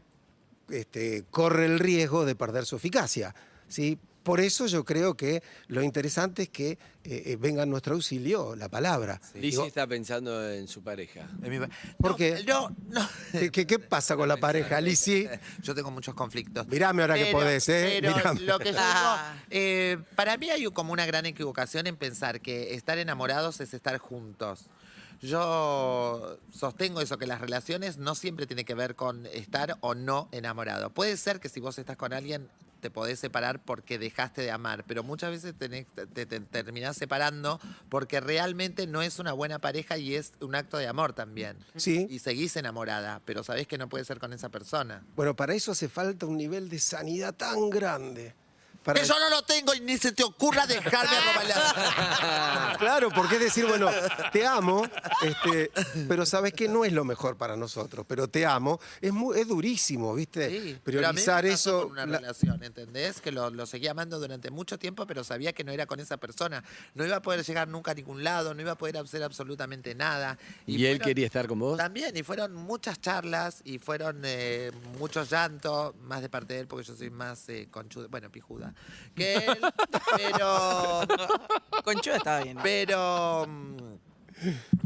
este, 0.68 1.24
corre 1.30 1.66
el 1.66 1.78
riesgo 1.78 2.24
de 2.24 2.34
perder 2.34 2.64
su 2.64 2.76
eficacia. 2.76 3.34
¿sí? 3.68 3.98
Por 4.22 4.40
eso 4.40 4.66
yo 4.66 4.84
creo 4.84 5.16
que 5.16 5.42
lo 5.68 5.82
interesante 5.82 6.42
es 6.42 6.48
que 6.50 6.72
eh, 6.72 6.78
eh, 7.04 7.36
venga 7.40 7.62
en 7.62 7.70
nuestro 7.70 7.94
auxilio 7.94 8.54
la 8.54 8.68
palabra. 8.68 9.20
Digo, 9.34 9.64
está 9.66 9.86
pensando 9.86 10.48
en 10.52 10.68
su 10.68 10.82
pareja. 10.82 11.26
En 11.42 11.50
mi 11.50 11.58
pa- 11.58 11.72
¿Por 11.98 12.10
no, 12.12 12.16
qué? 12.16 12.44
No, 12.46 12.76
no. 12.88 13.08
¿Qué, 13.32 13.50
qué- 13.50 13.66
qué 13.66 13.78
pasa 13.78 14.16
con 14.16 14.28
la 14.28 14.36
pareja, 14.36 14.80
Lizzy? 14.80 15.26
Yo 15.62 15.74
tengo 15.74 15.90
muchos 15.90 16.14
conflictos. 16.14 16.66
Mirame 16.68 17.02
ahora 17.02 17.14
que 17.16 17.32
podés, 17.32 17.68
¿eh? 17.70 17.98
Pero 18.02 18.14
Mirame. 18.16 18.40
lo 18.42 18.58
que 18.58 18.72
yo 18.72 18.78
Ah. 18.78 19.34
digo, 19.48 19.58
eh, 19.58 19.98
para 20.16 20.36
mí 20.36 20.50
hay 20.50 20.64
como 20.66 20.92
una 20.92 21.06
gran 21.06 21.24
equivocación 21.26 21.86
en 21.86 21.96
pensar 21.96 22.40
que 22.42 22.74
estar 22.74 22.98
enamorados 22.98 23.60
es 23.60 23.72
estar 23.72 23.96
juntos. 23.98 24.66
Yo 25.22 26.38
sostengo 26.52 27.00
eso, 27.00 27.18
que 27.18 27.26
las 27.26 27.40
relaciones 27.40 27.98
no 27.98 28.14
siempre 28.14 28.46
tienen 28.46 28.64
que 28.64 28.74
ver 28.74 28.94
con 28.96 29.26
estar 29.26 29.76
o 29.80 29.94
no 29.94 30.28
enamorado. 30.32 30.90
Puede 30.90 31.16
ser 31.16 31.40
que 31.40 31.48
si 31.48 31.60
vos 31.60 31.78
estás 31.78 31.96
con 31.96 32.12
alguien 32.12 32.48
te 32.80 32.90
podés 32.90 33.18
separar 33.20 33.62
porque 33.64 33.98
dejaste 33.98 34.42
de 34.42 34.50
amar, 34.50 34.84
pero 34.86 35.02
muchas 35.02 35.30
veces 35.30 35.54
tenés- 35.58 35.86
te, 36.14 36.26
te 36.26 36.40
terminás 36.40 36.96
separando 36.96 37.60
porque 37.88 38.20
realmente 38.20 38.86
no 38.86 39.02
es 39.02 39.18
una 39.18 39.32
buena 39.32 39.58
pareja 39.58 39.98
y 39.98 40.14
es 40.14 40.32
un 40.40 40.54
acto 40.54 40.78
de 40.78 40.86
amor 40.88 41.12
también. 41.12 41.56
Sí. 41.76 42.06
Y 42.10 42.18
seguís 42.20 42.56
enamorada, 42.56 43.20
pero 43.24 43.44
sabés 43.44 43.66
que 43.66 43.78
no 43.78 43.88
puede 43.88 44.04
ser 44.04 44.18
con 44.18 44.32
esa 44.32 44.48
persona. 44.48 45.04
Bueno, 45.14 45.36
para 45.36 45.54
eso 45.54 45.72
hace 45.72 45.88
falta 45.88 46.26
un 46.26 46.36
nivel 46.36 46.68
de 46.68 46.78
sanidad 46.78 47.34
tan 47.34 47.70
grande. 47.70 48.34
Para 48.84 48.98
Que 49.00 49.06
yo 49.06 49.18
no 49.18 49.28
lo 49.28 49.42
tengo 49.42 49.74
y 49.74 49.80
ni 49.80 49.98
se 49.98 50.12
te 50.12 50.24
ocurra 50.24 50.66
dejarme 50.66 51.10
robar. 51.20 52.76
Claro, 52.78 53.10
porque 53.10 53.34
es 53.36 53.40
decir, 53.42 53.66
bueno, 53.66 53.90
te 54.32 54.46
amo, 54.46 54.84
este, 55.22 55.70
pero 56.08 56.24
sabes 56.24 56.54
que 56.54 56.66
no 56.68 56.84
es 56.86 56.92
lo 56.92 57.04
mejor 57.04 57.36
para 57.36 57.56
nosotros, 57.56 58.06
pero 58.08 58.26
te 58.28 58.46
amo. 58.46 58.80
Es, 59.02 59.12
muy, 59.12 59.38
es 59.38 59.46
durísimo, 59.48 60.14
¿viste? 60.14 60.48
Sí, 60.48 60.78
pero 60.82 61.00
a 61.06 61.12
mí 61.12 61.18
me 61.18 61.22
Priorizar 61.22 61.42
pasó 61.44 61.52
eso. 61.54 61.82
con 61.82 61.92
una 61.92 62.06
la- 62.06 62.18
relación, 62.20 62.62
¿entendés? 62.64 63.20
Que 63.20 63.32
lo, 63.32 63.50
lo 63.50 63.66
seguía 63.66 63.90
amando 63.90 64.18
durante 64.18 64.50
mucho 64.50 64.78
tiempo, 64.78 65.06
pero 65.06 65.24
sabía 65.24 65.52
que 65.52 65.62
no 65.62 65.72
era 65.72 65.84
con 65.86 66.00
esa 66.00 66.16
persona. 66.16 66.64
No 66.94 67.04
iba 67.04 67.16
a 67.16 67.22
poder 67.22 67.44
llegar 67.44 67.68
nunca 67.68 67.90
a 67.90 67.94
ningún 67.94 68.24
lado, 68.24 68.54
no 68.54 68.62
iba 68.62 68.72
a 68.72 68.78
poder 68.78 68.96
hacer 68.96 69.22
absolutamente 69.22 69.94
nada. 69.94 70.38
¿Y, 70.66 70.86
él 70.86 70.96
fueron- 70.96 71.06
quería 71.06 71.26
estar 71.26 71.46
con 71.46 71.58
vos? 71.58 71.76
También, 71.76 72.16
y 72.16 72.22
fueron 72.22 72.54
muchas 72.54 72.98
charlas 73.00 73.60
y 73.64 73.78
fueron 73.78 74.22
eh, 74.24 74.70
muchos 74.98 75.28
llantos, 75.30 75.94
más 76.02 76.22
de 76.22 76.30
parte 76.30 76.54
de 76.54 76.60
él, 76.60 76.66
porque 76.66 76.86
yo 76.86 76.96
soy 76.96 77.10
más 77.10 77.46
eh, 77.50 77.68
conchuda, 77.70 78.06
bueno, 78.08 78.30
pijuda, 78.30 78.69
que 79.14 79.36
él, 79.36 79.58
pero, 80.16 81.00
Conchuda 81.84 82.16
estaba 82.16 82.40
bien. 82.40 82.58
pero, 82.62 83.46
mm, 83.48 83.76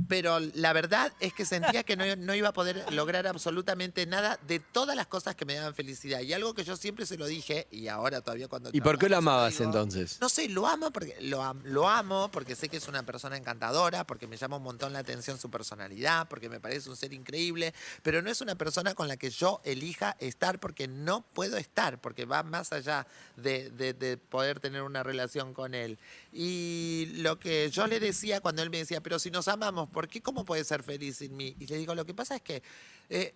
pero 0.09 0.39
la 0.41 0.73
verdad 0.73 1.13
es 1.21 1.33
que 1.33 1.45
sentía 1.45 1.83
que 1.83 1.97
no, 1.97 2.05
no 2.17 2.35
iba 2.35 2.49
a 2.49 2.53
poder 2.53 2.93
lograr 2.93 3.27
absolutamente 3.27 4.07
nada 4.07 4.39
de 4.47 4.59
todas 4.61 4.97
las 4.97 5.07
cosas 5.07 5.35
que 5.35 5.45
me 5.45 5.55
daban 5.55 5.75
felicidad. 5.75 6.21
Y 6.21 6.33
algo 6.33 6.55
que 6.55 6.65
yo 6.65 6.77
siempre 6.77 7.07
se 7.07 7.17
lo 7.17 7.27
dije, 7.27 7.67
y 7.71 7.89
ahora 7.89 8.21
todavía 8.21 8.49
cuando... 8.49 8.71
¿Y 8.73 8.81
por 8.81 8.99
qué 8.99 9.09
lo 9.09 9.17
amabas 9.17 9.53
digo, 9.59 9.65
entonces? 9.65 10.19
no 10.21 10.29
sé, 10.29 10.49
lo 10.49 10.67
amo 10.67 10.91
porque 10.91 11.17
lo, 11.21 11.43
am- 11.43 11.61
lo 11.65 11.89
amo 11.89 12.31
porque 12.31 12.55
sé 12.57 12.69
que 12.69 12.77
es 12.77 12.89
una 12.89 13.03
persona 13.05 13.37
encantadora, 13.37 14.07
porque 14.07 14.27
me 14.27 14.37
llama 14.37 14.57
un 14.57 14.63
montón 14.63 14.93
la 14.93 14.99
atención 15.01 15.39
su 15.39 15.51
personalidad, 15.51 16.29
porque 16.29 16.49
me 16.49 16.61
parece 16.61 16.91
un 16.91 16.97
ser 16.97 17.13
increíble, 17.13 17.75
pero 18.03 18.21
no 18.23 18.31
es 18.31 18.41
una 18.41 18.55
persona 18.57 18.95
con 18.95 19.09
la 19.09 19.17
que 19.17 19.31
yo 19.31 19.61
elija 19.65 20.17
estar 20.19 20.59
porque 20.61 20.89
no 20.89 21.23
puedo 21.35 21.57
estar, 21.57 22.01
porque 22.01 22.25
va 22.25 22.43
más 22.43 22.73
allá 22.73 23.07
de, 23.37 23.71
de- 23.71 23.95
de 23.95 24.17
poder 24.17 24.61
tener 24.61 24.83
una 24.83 25.03
relación 25.03 25.55
con 25.55 25.75
él. 25.75 25.99
Y 26.37 27.13
lo 27.19 27.39
que 27.39 27.71
yo 27.71 27.87
le 27.87 28.01
decía 28.01 28.41
cuando 28.41 28.61
él 28.63 28.69
me 28.71 28.79
decía, 28.79 29.01
pero 29.01 29.19
si 29.21 29.31
nos 29.31 29.47
amamos, 29.47 29.89
¿por 29.89 30.09
qué 30.09 30.21
cómo 30.21 30.45
puedes 30.45 30.67
ser 30.67 30.83
feliz 30.83 31.19
sin 31.19 31.37
mí? 31.37 31.55
Y 31.61 31.67
le 31.69 31.77
digo, 31.79 31.95
lo 31.95 32.05
que 32.05 32.13
pasa 32.15 32.35
es 32.37 32.43
que... 32.43 32.63
eh, 33.09 33.35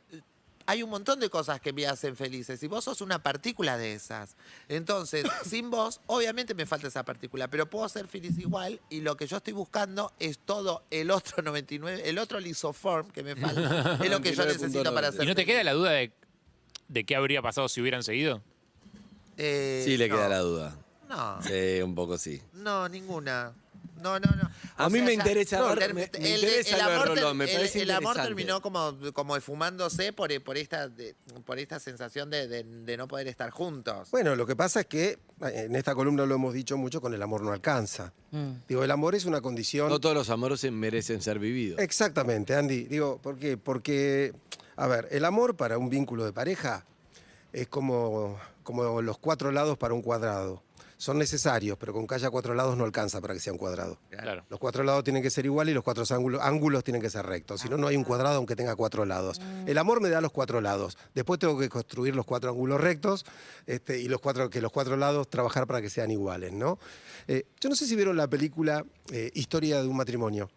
hay 0.70 0.82
un 0.82 0.90
montón 0.90 1.18
de 1.18 1.30
cosas 1.30 1.62
que 1.62 1.72
me 1.72 1.87
hacen 1.87 2.14
felices 2.14 2.62
y 2.62 2.66
vos 2.66 2.84
sos 2.84 3.00
una 3.00 3.22
partícula 3.22 3.78
de 3.78 3.94
esas. 3.94 4.37
Entonces, 4.68 5.24
sin 5.48 5.70
vos, 5.70 6.02
obviamente 6.04 6.54
me 6.54 6.66
falta 6.66 6.88
esa 6.88 7.06
partícula, 7.06 7.48
pero 7.48 7.70
puedo 7.70 7.88
ser 7.88 8.06
feliz 8.06 8.37
igual 8.38 8.78
y 8.90 9.00
lo 9.00 9.16
que 9.16 9.26
yo 9.26 9.38
estoy 9.38 9.54
buscando 9.54 10.12
es 10.18 10.38
todo 10.40 10.82
el 10.90 11.11
otro 11.11 11.42
99, 11.42 12.02
el 12.06 12.18
otro 12.18 12.38
lisoform 12.38 13.08
que 13.12 13.22
me 13.22 13.34
falta. 13.34 13.98
Es 14.04 14.11
lo 14.11 14.20
que 14.20 14.34
yo 14.34 14.42
99.9. 14.44 14.46
necesito 14.46 14.92
para 14.94 15.11
ser 15.11 15.22
¿Y 15.22 15.26
no 15.26 15.34
te 15.34 15.42
feliz. 15.42 15.54
queda 15.54 15.64
la 15.64 15.72
duda 15.72 15.90
de, 15.92 16.12
de 16.88 17.04
qué 17.04 17.16
habría 17.16 17.40
pasado 17.40 17.66
si 17.70 17.80
hubieran 17.80 18.02
seguido? 18.02 18.42
Eh, 19.38 19.80
Sí, 19.87 19.96
le 19.96 20.06
no. 20.11 20.16
queda 20.16 20.28
la 20.28 20.38
duda. 20.40 20.76
No, 21.08 21.40
Sí, 21.42 21.80
un 21.82 21.94
poco 21.94 22.18
sí. 22.18 22.40
no, 22.54 22.88
ninguna. 22.88 23.52
No, 24.02 24.20
no, 24.20 24.30
no. 24.30 24.48
A 24.76 24.88
mí 24.90 25.00
me 25.02 25.12
interesa 25.12 25.58
no, 25.58 25.70
ver- 25.70 25.78
ter- 25.80 25.94
me- 25.94 26.08
me 26.20 26.34
el, 26.34 26.40
interesa 26.44 26.84
amor, 26.86 27.08
ter- 27.08 27.16
Rolón, 27.16 27.36
me 27.36 27.44
el- 27.46 27.56
parece 27.56 27.82
el 27.82 27.90
amor 27.90 28.14
terminó 28.16 28.62
como, 28.62 28.96
como 29.12 29.36
esfumándose 29.36 30.12
por, 30.12 30.30
por, 30.44 30.56
esta, 30.56 30.88
de- 30.88 31.16
por 31.44 31.58
esta 31.58 31.80
sensación 31.80 32.30
de, 32.30 32.46
de- 32.46 32.62
de 32.62 32.96
no 32.96 33.08
poder 33.08 33.26
estar 33.26 33.50
juntos. 33.50 34.08
Bueno, 34.12 34.36
lo 34.36 34.46
que 34.46 34.54
pasa 34.54 34.80
es 34.82 34.86
que 34.86 35.18
eh, 35.42 35.64
en 35.66 35.74
esta 35.74 35.96
columna 35.96 36.26
lo 36.26 36.36
hemos 36.36 36.54
dicho 36.54 36.76
mucho, 36.76 37.00
con 37.00 37.12
el 37.12 37.20
amor 37.22 37.42
no 37.42 37.50
alcanza. 37.52 38.12
Digo, 38.68 38.84
el 38.84 38.90
amor 38.92 39.16
es 39.16 39.24
una 39.24 39.40
condición... 39.40 39.88
No 39.88 39.98
todos 39.98 40.14
los 40.14 40.30
amores 40.30 40.60
se 40.60 40.70
merecen 40.70 41.20
ser 41.20 41.40
vividos. 41.40 41.80
Exactamente, 41.80 42.54
Andy. 42.54 42.84
Digo, 42.84 43.18
¿por 43.20 43.36
qué? 43.36 43.56
Porque, 43.56 44.32
a 44.76 44.86
ver, 44.86 45.08
el 45.10 45.24
amor 45.24 45.56
para 45.56 45.76
un 45.76 45.88
vínculo 45.90 46.24
de 46.24 46.32
pareja 46.32 46.84
es 47.52 47.66
como, 47.66 48.38
como 48.62 49.02
los 49.02 49.18
cuatro 49.18 49.50
lados 49.50 49.76
para 49.76 49.92
un 49.94 50.02
cuadrado. 50.02 50.62
Son 50.98 51.16
necesarios, 51.16 51.78
pero 51.78 51.92
con 51.92 52.08
que 52.08 52.16
haya 52.16 52.28
cuatro 52.28 52.54
lados 52.54 52.76
no 52.76 52.84
alcanza 52.84 53.20
para 53.20 53.32
que 53.32 53.38
sea 53.38 53.52
un 53.52 53.58
cuadrado. 53.58 54.00
Claro. 54.11 54.44
Los 54.50 54.58
cuatro 54.58 54.82
lados 54.82 55.04
tienen 55.04 55.22
que 55.22 55.30
ser 55.30 55.46
iguales 55.46 55.70
y 55.70 55.74
los 55.74 55.84
cuatro 55.84 56.04
ángulos, 56.11 56.42
ángulos 56.42 56.82
tienen 56.82 57.00
que 57.00 57.08
ser 57.08 57.24
rectos. 57.24 57.61
Si 57.61 57.68
no, 57.68 57.76
no 57.76 57.87
hay 57.87 57.96
un 57.96 58.02
cuadrado 58.02 58.37
aunque 58.37 58.56
tenga 58.56 58.74
cuatro 58.74 59.04
lados. 59.04 59.40
El 59.66 59.78
amor 59.78 60.00
me 60.00 60.08
da 60.08 60.20
los 60.20 60.32
cuatro 60.32 60.61
lados. 60.61 60.98
Después 61.14 61.38
tengo 61.38 61.56
que 61.56 61.68
construir 61.68 62.16
los 62.16 62.26
cuatro 62.26 62.50
ángulos 62.50 62.80
rectos 62.80 63.24
este, 63.66 64.00
y 64.00 64.08
los 64.08 64.20
cuatro, 64.20 64.50
que 64.50 64.61
los 64.61 64.72
cuatro 64.72 64.96
lados 64.96 65.30
trabajar 65.30 65.68
para 65.68 65.80
que 65.80 65.88
sean 65.88 66.11
iguales, 66.11 66.52
¿no? 66.52 66.80
Eh, 67.28 67.44
yo 67.61 67.68
no 67.68 67.76
sé 67.76 67.87
si 67.87 67.94
vieron 67.94 68.16
la 68.16 68.26
película 68.26 68.84
eh, 69.12 69.30
Historia 69.34 69.80
de 69.80 69.87
un 69.87 69.96
matrimonio. 69.96 70.50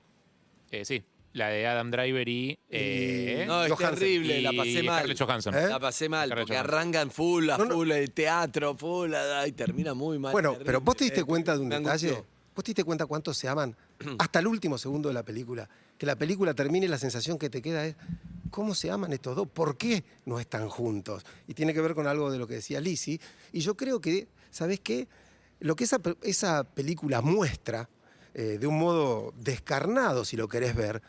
Eh, 0.72 0.86
sí, 0.86 1.04
la 1.34 1.48
de 1.50 1.66
Adam 1.68 1.92
Driver 1.92 2.28
y. 2.28 2.60
eh, 2.70 3.46
No, 3.48 3.64
es 3.64 3.72
Johansson. 3.72 4.00
terrible, 4.00 4.42
la 4.42 4.52
pasé 4.52 4.84
mal. 4.84 4.98
Scarlett 5.00 5.20
Johansson. 5.22 5.56
¿Eh? 5.56 5.68
La 5.70 5.80
pasé 5.80 6.10
mal, 6.10 6.28
Scarlett 6.30 6.46
porque 6.48 6.58
Johansson. 6.58 6.76
arrancan 6.80 7.12
full, 7.12 7.50
a 7.50 7.58
No, 7.58 7.66
no. 7.66 7.74
full, 7.76 7.92
el 7.92 8.12
teatro, 8.12 8.76
full, 8.76 9.14
y 9.48 9.52
termina 9.54 9.94
muy 9.94 10.20
mal. 10.20 10.32
Bueno, 10.32 10.50
terrible. 10.52 10.66
pero 10.66 10.82
vos 10.82 10.96
te 10.98 11.06
diste 11.06 11.22
Eh, 11.22 11.24
cuenta 11.26 11.54
de 11.56 11.60
un 11.62 11.68
me 11.70 11.80
detalle. 11.80 12.08
angustió. 12.10 12.32
¿Vos 12.54 12.64
te 12.66 12.70
diste 12.72 12.84
cuenta 12.84 13.06
cuántos 13.06 13.38
se 13.38 13.48
aman? 13.48 13.76
Hasta 14.20 14.40
el 14.40 14.48
último 14.48 14.78
segundo 14.78 15.08
de 15.08 15.14
la 15.14 15.24
película. 15.24 15.70
Que 15.98 16.06
la 16.06 16.16
película 16.18 16.54
termine 16.54 16.86
y 16.86 16.90
la 16.90 16.98
sensación 16.98 17.38
que 17.38 17.50
te 17.50 17.62
queda 17.62 17.86
es, 17.86 17.96
¿cómo 18.50 18.76
se 18.76 18.92
aman 18.92 19.14
estos 19.14 19.36
dos? 19.38 19.48
¿Por 19.48 19.78
qué 19.78 20.04
no 20.26 20.38
están 20.40 20.68
juntos? 20.68 21.24
Y 21.48 21.54
tiene 21.54 21.74
que 21.74 21.80
ver 21.80 21.94
con 21.96 22.08
algo 22.08 22.30
de 22.30 22.38
lo 22.40 22.48
que 22.48 22.56
decía 22.56 22.82
Lizzie. 22.82 23.22
Y 23.54 23.62
yo 23.62 23.76
creo 23.78 24.02
que, 24.02 24.28
¿sabés 24.50 24.82
qué? 24.82 25.08
Lo 25.62 25.76
que 25.78 25.86
esa, 25.86 26.02
esa 26.24 26.64
película 26.66 27.22
muestra, 27.22 27.88
eh, 28.34 28.58
de 28.60 28.68
un 28.68 28.78
modo 28.80 29.34
descarnado, 29.38 30.26
si 30.26 30.36
lo 30.36 30.48
querés 30.50 30.76
ver, 30.76 31.02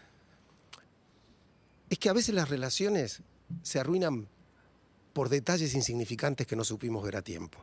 es 1.92 1.98
que 1.98 2.08
a 2.08 2.12
veces 2.14 2.34
las 2.34 2.48
relaciones 2.48 3.20
se 3.62 3.78
arruinan 3.78 4.26
por 5.12 5.28
detalles 5.28 5.74
insignificantes 5.74 6.46
que 6.46 6.56
no 6.56 6.64
supimos 6.64 7.04
ver 7.04 7.16
a 7.16 7.22
tiempo. 7.22 7.58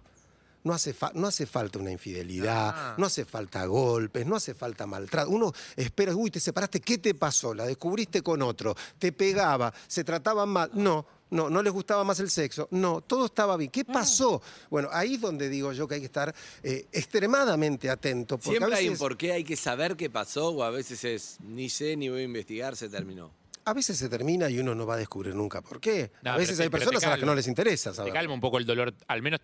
No 0.64 0.74
hace, 0.74 0.94
fa- 0.94 1.12
no 1.16 1.26
hace 1.26 1.46
falta 1.48 1.80
una 1.80 1.90
infidelidad, 1.92 2.70
Ah. 2.76 2.96
no 2.98 3.06
hace 3.08 3.26
falta 3.26 3.66
golpes, 3.66 4.26
no 4.28 4.36
hace 4.36 4.54
falta 4.54 4.86
maltrato. 4.86 5.32
Uno 5.32 5.52
espera, 5.76 6.14
uy, 6.16 6.30
te 6.30 6.40
separaste, 6.40 6.80
¿qué 6.82 6.98
te 7.00 7.16
pasó? 7.16 7.54
La 7.56 7.66
descubriste 7.66 8.22
con 8.22 8.42
otro, 8.44 8.76
te 9.00 9.12
pegaba, 9.14 9.74
se 9.88 10.04
trataban 10.04 10.50
mal. 10.50 10.70
No, 10.74 11.06
no, 11.32 11.50
no 11.50 11.64
les 11.64 11.72
gustaba 11.74 12.04
más 12.04 12.20
el 12.20 12.30
sexo. 12.30 12.68
No, 12.72 13.02
todo 13.02 13.28
estaba 13.28 13.56
bien. 13.58 13.72
¿Qué 13.72 13.84
pasó? 13.86 14.42
Bueno, 14.70 14.90
ahí 14.92 15.16
es 15.16 15.22
donde 15.22 15.48
digo 15.50 15.72
yo 15.72 15.88
que 15.88 15.96
hay 15.96 16.02
que 16.02 16.06
estar 16.08 16.36
eh, 16.62 16.86
extremadamente 16.92 17.90
atento. 17.90 18.38
Siempre 18.42 18.74
a 18.74 18.78
hay 18.78 18.90
un 18.90 18.98
porqué, 18.98 19.32
hay 19.32 19.44
que 19.46 19.56
saber 19.56 19.96
qué 19.96 20.10
pasó, 20.10 20.50
o 20.50 20.62
a 20.64 20.70
veces 20.70 21.04
es 21.06 21.38
ni 21.42 21.70
sé 21.70 21.96
ni 21.96 22.10
voy 22.10 22.20
a 22.22 22.24
investigar, 22.24 22.76
se 22.76 22.90
terminó. 22.90 23.32
A 23.70 23.74
veces 23.74 23.98
se 23.98 24.10
termina 24.10 24.50
y 24.50 24.60
uno 24.60 24.76
no 24.76 24.86
va 24.86 24.96
a 24.96 24.98
descubrir 24.98 25.36
nunca 25.36 25.62
por 25.62 25.80
qué. 25.80 26.12
No, 26.24 26.32
a 26.32 26.38
veces 26.38 26.58
te- 26.58 26.64
hay 26.64 26.70
pero 26.70 26.82
te 26.86 26.86
personas 26.92 27.04
a 27.06 27.10
las 27.12 27.20
que 27.20 27.26
no 27.26 27.36
les 27.36 27.48
interesa 27.48 27.92
Te 27.92 27.96
saber. 27.98 28.14
calma 28.14 28.34
un 28.34 28.42
poco 28.42 28.58
el 28.58 28.66
dolor, 28.66 28.94
al 29.08 29.22
menos 29.22 29.40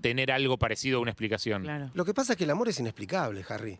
tener 0.00 0.30
algo 0.32 0.58
parecido 0.58 0.98
a 0.98 1.00
una 1.02 1.10
explicación. 1.10 1.62
Claro. 1.62 1.90
Lo 1.94 2.04
que 2.04 2.14
pasa 2.14 2.32
es 2.32 2.36
que 2.38 2.44
el 2.44 2.50
amor 2.50 2.68
es 2.68 2.78
inexplicable, 2.80 3.44
Harry. 3.48 3.78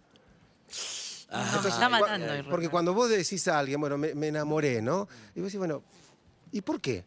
No, 1.30 1.62
me 1.62 1.68
está 1.68 1.88
matando. 1.88 2.34
Irra. 2.34 2.50
Porque 2.50 2.68
cuando 2.68 2.94
vos 2.94 3.08
decís 3.10 3.46
a 3.48 3.58
alguien, 3.58 3.80
bueno, 3.80 3.98
me, 3.98 4.14
me 4.14 4.28
enamoré, 4.28 4.80
¿no? 4.82 5.08
Y 5.34 5.40
vos 5.40 5.46
decís, 5.48 5.58
bueno, 5.58 5.82
¿y 6.52 6.60
por 6.62 6.80
qué? 6.80 7.04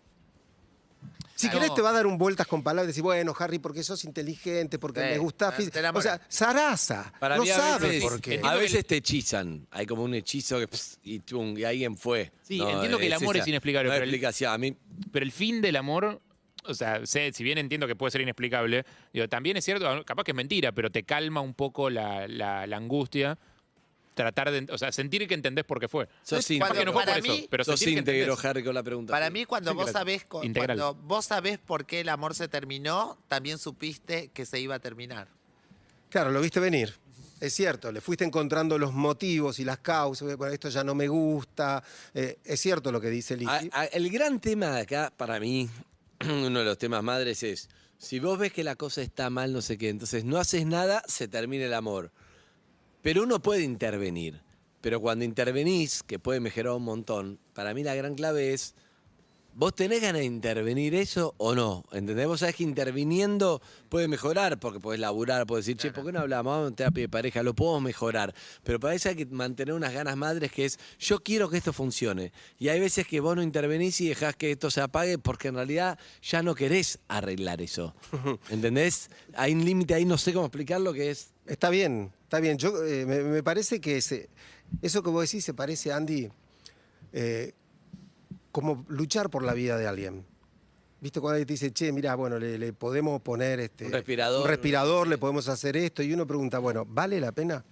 Si 1.42 1.48
Ah, 1.48 1.52
querés 1.52 1.74
te 1.74 1.82
va 1.82 1.90
a 1.90 1.94
dar 1.94 2.06
un 2.08 2.18
vueltas 2.18 2.48
con 2.48 2.62
palabras 2.64 2.86
y 2.86 2.88
decir, 2.88 3.04
bueno, 3.04 3.34
Harry, 3.40 3.60
porque 3.60 3.84
sos 3.84 4.04
inteligente, 4.06 4.78
porque 4.80 5.00
Sí, 5.02 5.06
me 5.08 5.18
gusta 5.18 5.52
física. 5.52 5.92
O 5.94 6.02
sea, 6.02 6.22
zaraza. 6.30 7.12
Para 7.20 7.36
no 7.38 7.44
mí 7.44 7.50
sabes 7.50 7.82
veces, 7.82 8.04
por 8.04 8.22
qué. 8.22 8.40
a 8.44 8.56
veces 8.56 8.80
el- 8.80 8.86
te 8.86 8.96
hechizan. 8.98 9.68
Hay 9.72 9.86
como 9.86 10.04
un 10.04 10.14
hechizo 10.14 10.60
que 10.60 10.68
pss, 10.68 11.00
y, 11.04 11.20
tum, 11.20 11.58
y 11.58 11.64
alguien 11.64 11.98
fue. 11.98 12.32
Sí, 12.44 12.62
entiendo 12.62 12.98
que 12.98 13.08
el 13.08 13.14
amor 13.14 13.38
es 13.38 13.48
inexplicable, 13.48 13.90
No 13.90 13.94
pero 13.94 14.04
el- 14.04 14.10
explicación. 14.10 14.54
A 14.54 14.58
mí, 14.58 14.76
Pero 15.12 15.24
el 15.26 15.32
fin 15.32 15.62
del 15.62 15.76
amor, 15.78 16.22
o 16.66 16.74
sea, 16.74 17.06
sé, 17.06 17.32
si 17.34 17.44
bien 17.44 17.58
entiendo 17.58 17.88
que 17.88 17.96
puede 17.96 18.12
ser 18.12 18.22
inexplicable, 18.22 18.86
digo, 19.14 19.28
también 19.28 19.58
es 19.58 19.66
cierto, 19.66 20.04
capaz 20.06 20.24
que 20.24 20.32
es 20.32 20.36
mentira, 20.36 20.72
pero 20.72 20.92
te 20.92 21.04
calma 21.04 21.42
un 21.42 21.54
poco 21.56 21.90
la, 21.90 22.28
la- 22.28 22.68
la 22.68 22.78
angustia. 22.78 23.38
Tratar 24.14 24.52
de, 24.52 24.68
o 24.74 24.78
sea, 24.78 24.92
sentir 24.92 25.26
que 25.28 25.34
entendés 25.34 25.64
por 25.64 25.80
qué 25.80 25.88
fue. 25.88 26.08
sos 26.24 26.46
Cuando- 26.46 26.66
Capaz 26.66 26.80
que 26.80 26.86
no 26.86 26.92
fue 26.94 27.04
para 27.06 27.18
por 27.18 27.26
eso, 27.26 27.34
mí- 27.34 27.48
pero 27.50 27.64
sos 27.64 27.82
íntegro. 27.88 28.38
Harry, 28.44 28.64
con 28.64 28.76
la 28.76 28.84
pregunta. 28.84 29.12
Para 29.12 29.30
mí, 29.30 29.46
cuando 29.46 29.72
Sí, 29.72 29.78
vos 29.78 29.92
sabés 29.92 30.26
integral. 30.44 30.78
cuando 30.78 30.96
vos 30.96 31.26
sabés 31.26 31.58
por 31.60 31.86
qué 31.86 32.02
el 32.02 32.10
amor 32.10 32.36
se 32.36 32.48
terminó, 32.50 33.18
también 33.30 33.58
supiste 33.58 34.28
que 34.34 34.46
se 34.46 34.60
iba 34.60 34.76
a 34.76 34.80
terminar. 34.80 35.28
Claro, 36.10 36.30
lo 36.32 36.42
viste 36.42 36.60
venir. 36.60 36.94
Es 37.40 37.54
cierto, 37.56 37.92
le 37.92 38.02
fuiste 38.02 38.24
encontrando 38.26 38.78
los 38.78 38.94
motivos 38.94 39.60
y 39.60 39.64
las 39.66 39.80
causas. 39.80 40.36
Bueno, 40.38 40.54
esto 40.54 40.70
ya 40.70 40.84
no 40.84 40.94
me 40.94 41.08
gusta. 41.08 41.82
Eh, 42.14 42.38
es 42.44 42.60
cierto 42.60 42.92
lo 42.92 43.00
que 43.02 43.10
dice 43.10 43.36
Lizzie. 43.38 43.70
A- 43.72 43.82
a- 43.82 43.86
el 43.86 44.10
gran 44.12 44.40
tema 44.40 44.68
de 44.72 44.82
acá, 44.82 45.12
para 45.16 45.40
mí, 45.40 45.70
uno 46.20 46.60
de 46.60 46.66
los 46.66 46.78
temas 46.78 47.02
madres 47.02 47.42
es, 47.44 47.70
si 47.98 48.20
vos 48.20 48.38
ves 48.38 48.52
que 48.52 48.64
la 48.64 48.76
cosa 48.76 49.02
está 49.02 49.30
mal, 49.30 49.54
no 49.54 49.62
sé 49.62 49.78
qué, 49.78 49.90
entonces 49.90 50.24
no 50.26 50.38
haces 50.38 50.66
nada, 50.66 51.02
se 51.08 51.28
termina 51.28 51.66
el 51.66 51.74
amor. 51.74 52.12
Pero 53.02 53.24
uno 53.24 53.42
puede 53.42 53.64
intervenir. 53.64 54.42
Pero 54.82 55.00
cuando 55.00 55.26
intervenís, 55.26 56.04
que 56.04 56.20
puede 56.20 56.40
mejorar 56.40 56.74
un 56.74 56.84
montón, 56.84 57.40
para 57.54 57.74
mí 57.74 57.84
la 57.84 57.94
gran 57.94 58.16
clave 58.16 58.54
es, 58.54 58.74
¿vos 59.54 59.76
tenés 59.76 60.02
ganas 60.02 60.22
de 60.22 60.26
intervenir 60.26 60.96
eso 60.96 61.36
o 61.38 61.54
no? 61.54 61.84
¿Entendés? 61.92 62.26
Vos 62.26 62.40
sabés 62.40 62.56
que 62.56 62.64
interviniendo 62.64 63.62
puede 63.90 64.08
mejorar, 64.08 64.60
porque 64.60 64.80
podés 64.80 65.00
laburar, 65.00 65.46
podés 65.46 65.66
decir, 65.66 65.78
che, 65.78 65.92
¿por 65.92 66.04
qué 66.04 66.12
no 66.12 66.22
hablamos? 66.22 66.52
Vamos 66.52 66.72
a 66.72 66.76
terapia 66.76 67.04
de 67.04 67.10
pareja, 67.10 67.44
lo 67.44 67.54
podemos 67.54 67.84
mejorar. 67.84 68.34
Pero 68.64 68.80
para 68.80 68.96
eso 68.96 69.10
hay 69.10 69.16
que 69.16 69.28
mantener 69.28 69.76
unas 69.76 69.94
ganas 69.94 70.18
madres 70.18 70.52
que 70.52 70.66
es, 70.66 70.80
yo 70.98 71.22
quiero 71.22 71.48
que 71.48 71.58
esto 71.58 71.74
funcione. 71.74 72.32
Y 72.58 72.70
hay 72.70 72.80
veces 72.80 73.06
que 73.06 73.20
vos 73.20 73.36
no 73.36 73.44
intervenís 73.44 74.02
y 74.02 74.10
dejás 74.10 74.36
que 74.36 74.52
esto 74.52 74.72
se 74.72 74.82
apague 74.82 75.20
porque 75.20 75.50
en 75.50 75.56
realidad 75.56 76.00
ya 76.24 76.42
no 76.42 76.56
querés 76.56 77.00
arreglar 77.08 77.62
eso. 77.62 77.94
¿Entendés? 78.50 79.12
Hay 79.36 79.54
un 79.54 79.64
límite 79.64 79.94
ahí, 79.94 80.06
no 80.06 80.18
sé 80.18 80.34
cómo 80.34 80.48
explicarlo, 80.48 80.92
que 80.94 81.12
es... 81.12 81.34
Está 81.46 81.70
bien, 81.70 82.14
está 82.32 82.40
bien. 82.40 82.58
Yo, 82.58 82.82
eh, 82.86 83.06
me, 83.06 83.22
me 83.24 83.44
parece 83.44 83.82
que 83.82 83.98
ese- 83.98 84.30
eso 84.82 85.04
que 85.04 85.10
vos 85.10 85.22
decís 85.30 85.44
se 85.44 85.54
parece, 85.54 85.92
Andy, 85.92 86.30
eh, 87.12 87.52
como 88.54 88.86
luchar 88.88 89.30
por 89.30 89.44
la 89.44 89.54
vida 89.54 89.78
de 89.78 89.86
alguien. 89.86 90.26
¿Viste 91.02 91.20
cuando 91.20 91.34
alguien 91.36 91.48
te 91.48 91.54
dice, 91.56 91.72
che, 91.74 91.92
mira, 91.92 92.16
bueno, 92.16 92.40
le, 92.40 92.58
le 92.58 92.72
podemos 92.72 93.22
poner 93.22 93.60
este, 93.60 93.88
Un 93.88 93.92
respirador. 93.92 94.42
un 94.44 94.48
respirador, 94.48 95.08
le 95.10 95.18
podemos 95.18 95.50
hacer 95.50 95.76
esto? 95.76 96.04
Y 96.04 96.14
uno 96.14 96.26
pregunta, 96.26 96.60
bueno, 96.60 96.86
¿vale 96.86 97.20
la 97.20 97.34
pena? 97.34 97.66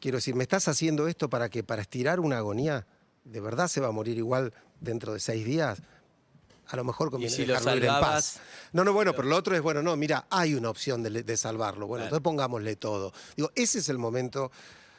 Quiero 0.00 0.18
decir, 0.18 0.34
¿me 0.34 0.42
estás 0.42 0.66
haciendo 0.66 1.06
esto 1.06 1.30
para 1.30 1.48
que 1.48 1.62
para 1.62 1.82
estirar 1.82 2.18
una 2.18 2.38
agonía? 2.38 2.86
¿De 3.24 3.38
verdad 3.40 3.68
se 3.68 3.80
va 3.80 3.86
a 3.88 3.92
morir 3.92 4.18
igual 4.18 4.52
dentro 4.80 5.12
de 5.12 5.20
seis 5.20 5.44
días? 5.44 5.80
A 6.68 6.76
lo 6.76 6.84
mejor 6.84 7.10
conviene 7.10 7.34
si 7.34 7.44
lo 7.46 7.54
dejarlo 7.54 7.76
ir 7.76 7.84
en 7.84 8.00
paz. 8.00 8.40
No, 8.72 8.84
no, 8.84 8.92
bueno, 8.92 9.12
pero 9.14 9.28
lo 9.28 9.36
otro 9.36 9.54
es, 9.54 9.62
bueno, 9.62 9.82
no, 9.82 9.96
mira, 9.96 10.26
hay 10.30 10.54
una 10.54 10.70
opción 10.70 11.02
de, 11.02 11.22
de 11.22 11.36
salvarlo. 11.36 11.86
Bueno, 11.86 12.04
entonces 12.04 12.22
pongámosle 12.22 12.76
todo. 12.76 13.12
Digo, 13.36 13.50
ese 13.54 13.78
es 13.80 13.88
el 13.88 13.98
momento 13.98 14.50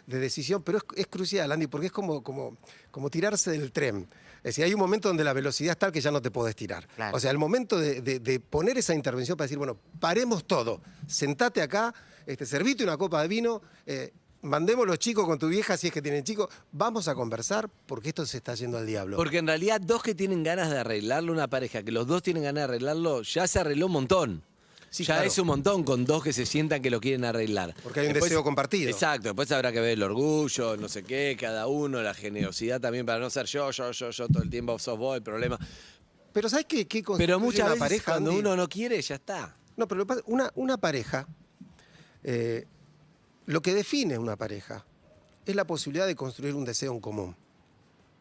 de 0.06 0.20
decisión, 0.20 0.62
pero 0.62 0.78
es, 0.78 0.84
es 0.96 1.08
crucial, 1.08 1.52
Andy, 1.52 1.68
porque 1.68 1.88
es 1.88 1.92
como, 1.92 2.24
como, 2.24 2.58
como 2.92 3.10
tirarse 3.10 3.50
del 3.52 3.72
tren. 3.72 4.08
Es 4.38 4.50
decir, 4.50 4.64
hay 4.66 4.74
un 4.76 4.80
momento 4.80 5.08
donde 5.08 5.24
la 5.24 5.34
velocidad 5.34 5.72
es 5.72 5.80
tal 5.80 5.92
que 5.92 6.00
ya 6.02 6.12
no 6.12 6.22
te 6.22 6.30
podés 6.30 6.56
tirar. 6.56 6.88
Claro. 6.96 7.18
O 7.18 7.20
sea, 7.20 7.32
el 7.32 7.40
momento 7.40 7.80
de, 7.80 8.02
de- 8.02 8.20
de 8.20 8.40
poner 8.40 8.78
esa 8.78 8.94
intervención 8.94 9.36
para 9.36 9.46
decir, 9.46 9.58
bueno, 9.58 9.76
paremos 10.00 10.46
todo, 10.46 10.82
sentate 11.08 11.64
acá, 11.64 11.92
este, 12.28 12.46
servite 12.46 12.84
una 12.84 12.96
copa 12.98 13.24
de 13.24 13.28
vino, 13.28 13.64
eh, 13.88 14.14
mandemos 14.46 14.88
los 14.88 15.00
chicos 15.00 15.26
con 15.26 15.38
tu 15.38 15.48
vieja 15.48 15.76
si 15.76 15.88
es 15.88 15.94
que 15.94 16.02
tienen 16.02 16.24
chicos, 16.24 16.48
vamos 16.72 17.08
a 17.08 17.16
conversar 17.16 17.70
porque 17.86 18.10
esto 18.10 18.26
se 18.26 18.38
está 18.38 18.56
yendo 18.56 18.78
al 18.78 18.86
diablo. 18.86 19.18
Porque 19.18 19.40
en 19.40 19.48
realidad 19.48 19.82
dos 19.82 20.02
que 20.04 20.16
tienen 20.16 20.44
ganas 20.44 20.70
de 20.70 20.80
arreglarlo, 20.80 21.32
una 21.32 21.48
pareja, 21.48 21.84
que 21.84 21.92
los 21.92 22.08
dos 22.08 22.24
tienen 22.24 22.44
ganas 22.44 22.62
de 22.62 22.64
arreglarlo, 22.64 23.22
ya 23.24 23.48
se 23.48 23.60
arregló 23.60 23.88
un 23.88 23.92
montón. 23.92 24.44
Sí, 24.90 25.04
ya 25.04 25.16
claro. 25.16 25.28
es 25.28 25.38
un 25.40 25.48
montón 25.48 25.84
con 25.84 26.06
dos 26.06 26.24
que 26.24 26.32
se 26.32 26.46
sientan 26.46 26.82
que 26.82 26.90
lo 26.90 27.02
quieren 27.02 27.26
arreglar. 27.26 27.76
Porque 27.84 28.00
hay 28.00 28.08
un 28.08 28.14
deseo 28.14 28.46
compartido. 28.46 28.90
Exacto, 28.90 29.28
después 29.28 29.52
habrá 29.52 29.74
que 29.74 29.82
ver 29.82 29.90
el 29.90 30.04
orgullo, 30.04 30.78
no 30.78 30.88
sé 30.88 31.04
qué, 31.04 31.36
cada 31.38 31.68
uno, 31.68 32.02
la 32.02 32.14
generosidad 32.14 32.80
también 32.80 33.06
para 33.06 33.20
no 33.20 33.30
ser 33.30 33.46
yo, 33.48 33.72
yo, 33.72 33.92
yo, 33.92 34.10
yo, 34.12 34.28
todo 34.30 34.42
el 34.42 34.50
tiempo 34.50 34.80
sos 34.80 34.98
vos 34.98 35.18
el 35.18 35.22
problema. 35.24 35.60
Pero 36.32 36.48
¿sabes 36.48 36.66
qué, 36.66 36.88
qué 36.88 37.04
Pero 37.18 37.40
muchas 37.42 37.66
veces 37.68 37.80
pareja, 37.80 38.12
cuando 38.14 38.30
Andy? 38.32 38.40
uno 38.42 38.56
no 38.56 38.70
quiere, 38.70 39.02
ya 39.02 39.16
está. 39.16 39.54
No, 39.76 39.86
pero 39.86 40.00
lo 40.00 40.06
que 40.06 40.08
pasa- 40.08 40.22
una, 40.28 40.50
una 40.56 40.78
pareja, 40.78 41.28
eh, 42.24 42.66
lo 43.46 43.62
que 43.62 43.74
define 43.74 44.18
una 44.18 44.36
pareja 44.36 44.86
es 45.46 45.56
la 45.56 45.66
posibilidad 45.66 46.08
de 46.08 46.16
construir 46.16 46.56
un 46.56 46.66
deseo 46.66 46.92
en 46.92 47.00
común. 47.00 47.36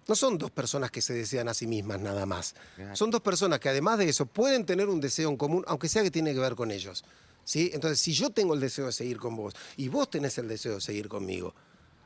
No 0.07 0.15
son 0.15 0.37
dos 0.37 0.51
personas 0.51 0.91
que 0.91 1.01
se 1.01 1.15
desean 1.15 1.49
a 1.49 1.55
sí 1.55 1.67
mismas 1.67 1.99
nada 1.99 2.27
más. 2.27 2.55
Son 2.93 3.11
dos 3.11 3.23
personas 3.23 3.59
que 3.59 3.71
además 3.71 3.99
de 3.99 4.09
eso 4.09 4.27
pueden 4.27 4.67
tener 4.67 4.89
un 4.89 5.01
deseo 5.01 5.31
en 5.31 5.37
común, 5.37 5.65
aunque 5.67 5.89
sea 5.89 6.03
que 6.03 6.11
tiene 6.11 6.35
que 6.35 6.41
ver 6.41 6.55
con 6.55 6.71
ellos. 6.71 7.05
¿sí? 7.43 7.71
Entonces, 7.73 8.01
si 8.01 8.13
yo 8.13 8.29
tengo 8.31 8.53
el 8.53 8.61
deseo 8.61 8.87
de 8.87 8.93
seguir 8.93 9.19
con 9.19 9.35
vos 9.35 9.55
y 9.79 9.89
vos 9.89 10.11
tenés 10.11 10.37
el 10.37 10.47
deseo 10.47 10.75
de 10.75 10.81
seguir 10.83 11.09
conmigo, 11.09 11.55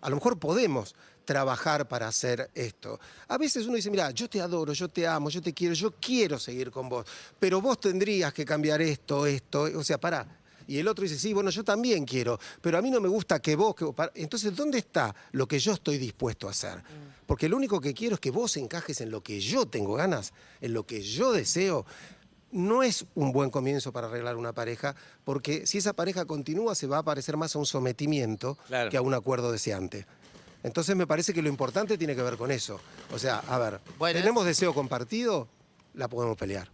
a 0.01 0.11
lo 0.11 0.17
mejor 0.17 0.39
podemos 0.39 0.95
trabajar 1.25 1.89
para 1.89 2.07
hacer 2.07 2.51
esto. 2.55 3.01
A 3.27 3.37
veces 3.37 3.67
uno 3.67 3.75
dice, 3.75 3.91
mira, 3.91 4.13
yo 4.13 4.31
te 4.31 4.41
adoro, 4.41 4.73
yo 4.73 4.89
te 4.89 5.07
amo, 5.07 5.29
yo 5.29 5.43
te 5.43 5.53
quiero, 5.53 5.75
yo 5.75 5.93
quiero 6.01 6.39
seguir 6.39 6.71
con 6.71 6.89
vos, 6.89 7.05
pero 7.39 7.61
vos 7.61 7.81
tendrías 7.81 8.33
que 8.33 8.45
cambiar 8.45 8.81
esto, 8.81 9.27
esto, 9.27 9.63
o 9.63 9.83
sea, 9.83 9.99
pará. 9.99 10.38
Y 10.69 10.79
el 10.79 10.87
otro 10.87 11.03
dice, 11.03 11.19
sí, 11.19 11.33
bueno, 11.33 11.49
yo 11.51 11.65
también 11.65 12.05
quiero, 12.05 12.39
pero 12.61 12.77
a 12.79 12.83
mí 12.83 12.91
no 12.91 13.01
me 13.01 13.09
gusta 13.09 13.41
que 13.41 13.57
vos... 13.57 13.75
Que 13.75 13.85
vos 13.85 13.95
pará". 13.95 14.13
Entonces, 14.15 14.55
¿dónde 14.55 14.79
está 14.79 15.15
lo 15.33 15.49
que 15.49 15.59
yo 15.59 15.73
estoy 15.73 15.97
dispuesto 15.99 16.47
a 16.47 16.51
hacer? 16.51 16.83
Porque 17.27 17.49
lo 17.49 17.57
único 17.57 17.81
que 17.81 17.95
quiero 17.95 18.15
es 18.15 18.21
que 18.21 18.31
vos 18.31 18.57
encajes 18.59 19.01
en 19.01 19.11
lo 19.11 19.23
que 19.23 19.41
yo 19.41 19.65
tengo 19.67 19.95
ganas, 19.95 20.33
en 20.61 20.75
lo 20.75 20.85
que 20.87 21.03
yo 21.03 21.33
deseo. 21.33 21.85
No 22.53 22.83
es 22.83 23.05
un 23.15 23.33
buen 23.33 23.51
comienzo 23.51 23.93
para 23.93 24.07
arreglar 24.09 24.37
una 24.37 24.53
pareja, 24.53 24.95
porque 25.25 25.67
si 25.67 25.79
esa 25.79 25.93
pareja 25.95 26.25
continúa 26.27 26.75
se 26.75 26.87
va 26.87 26.99
a 26.99 27.03
parecer 27.03 27.37
más 27.37 27.55
a 27.57 27.59
un 27.59 27.67
sometimiento 27.67 28.57
Claro. 28.69 28.91
que 28.91 28.97
a 28.99 29.03
un 29.03 29.13
acuerdo 29.15 29.51
deseante. 29.51 30.07
Entonces 30.63 30.97
me 30.97 31.07
parece 31.07 31.33
que 31.33 31.41
lo 31.43 31.49
importante 31.49 31.97
tiene 31.97 32.15
que 32.17 32.23
ver 32.23 32.37
con 32.37 32.51
eso. 32.51 32.81
O 33.13 33.19
sea, 33.19 33.39
a 33.49 33.59
ver, 33.59 33.81
Bueno, 33.99 34.19
¿tenemos 34.21 34.45
deseo 34.45 34.75
compartido? 34.75 35.49
La 35.95 36.09
podemos 36.09 36.37
pelear. 36.37 36.71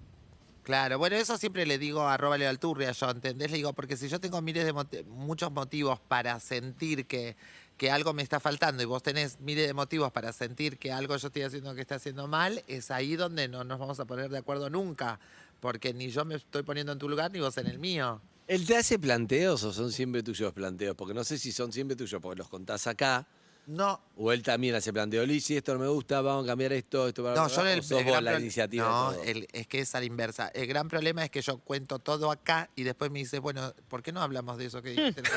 Claro, 0.64 0.98
bueno, 0.98 1.16
eso 1.16 1.36
siempre 1.36 1.66
le 1.66 1.76
digo 1.76 2.00
a 2.00 2.14
arroba 2.14 2.36
Alturria, 2.36 2.92
yo, 2.92 3.10
¿entendés? 3.10 3.50
Le 3.50 3.58
digo, 3.58 3.74
porque 3.74 3.98
si 3.98 4.08
yo 4.08 4.18
tengo 4.18 4.40
miles 4.40 4.64
de 4.64 5.04
muchos 5.04 5.52
motivos 5.52 6.00
para 6.00 6.40
sentir 6.40 7.06
que, 7.06 7.36
que 7.76 7.90
algo 7.90 8.14
me 8.14 8.22
está 8.22 8.40
faltando 8.40 8.82
y 8.82 8.86
vos 8.86 9.02
tenés 9.02 9.38
miles 9.40 9.66
de 9.66 9.74
motivos 9.74 10.10
para 10.10 10.32
sentir 10.32 10.78
que 10.78 10.90
algo 10.90 11.18
yo 11.18 11.26
estoy 11.26 11.42
haciendo 11.42 11.74
que 11.74 11.82
está 11.82 11.96
haciendo 11.96 12.28
mal, 12.28 12.64
es 12.66 12.90
ahí 12.90 13.14
donde 13.14 13.46
no 13.46 13.62
nos 13.62 13.78
vamos 13.78 14.00
a 14.00 14.06
poner 14.06 14.30
de 14.30 14.38
acuerdo 14.38 14.70
nunca. 14.70 15.20
Porque 15.60 15.92
ni 15.92 16.08
yo 16.08 16.24
me 16.24 16.36
estoy 16.36 16.62
poniendo 16.62 16.92
en 16.92 16.98
tu 16.98 17.10
lugar 17.10 17.30
ni 17.30 17.40
vos 17.40 17.58
en 17.58 17.66
el 17.66 17.78
mío. 17.78 18.22
¿Él 18.46 18.66
te 18.66 18.76
hace 18.76 18.98
planteos 18.98 19.64
o 19.64 19.72
son 19.72 19.92
siempre 19.92 20.22
tuyos 20.22 20.54
planteos? 20.54 20.96
Porque 20.96 21.12
no 21.12 21.24
sé 21.24 21.36
si 21.36 21.52
son 21.52 21.72
siempre 21.72 21.94
tuyos 21.94 22.22
porque 22.22 22.38
los 22.38 22.48
contás 22.48 22.86
acá. 22.86 23.26
No, 23.66 23.98
O 24.16 24.30
él 24.30 24.42
también 24.42 24.74
hace 24.74 24.92
planteo, 24.92 25.24
Lizzy, 25.24 25.56
esto 25.56 25.72
no 25.72 25.80
me 25.80 25.88
gusta, 25.88 26.20
vamos 26.20 26.44
a 26.44 26.48
cambiar 26.48 26.72
esto, 26.74 27.08
esto 27.08 27.22
para 27.22 27.34
No, 27.34 27.48
yo 27.48 27.62
el, 27.62 27.68
el 27.68 27.80
vos 27.80 28.04
gran 28.04 28.24
la 28.24 28.38
iniciativa. 28.38 28.84
de 28.84 28.90
No, 28.90 29.12
todo? 29.12 29.22
el- 29.24 29.48
es 29.52 29.66
que 29.66 29.80
es 29.80 29.94
a 29.94 30.00
la 30.00 30.04
inversa. 30.06 30.48
El 30.54 30.66
gran 30.66 30.86
problema 30.88 31.24
es 31.24 31.30
que 31.30 31.40
yo 31.42 31.58
cuento 31.58 31.98
todo 31.98 32.30
acá 32.30 32.68
y 32.76 32.82
después 32.82 33.10
me 33.10 33.20
dice, 33.20 33.38
bueno, 33.38 33.72
¿por 33.88 34.02
qué 34.02 34.12
no 34.12 34.20
hablamos 34.22 34.58
de 34.58 34.66
eso 34.66 34.82
que 34.82 34.90
dijiste? 34.90 35.22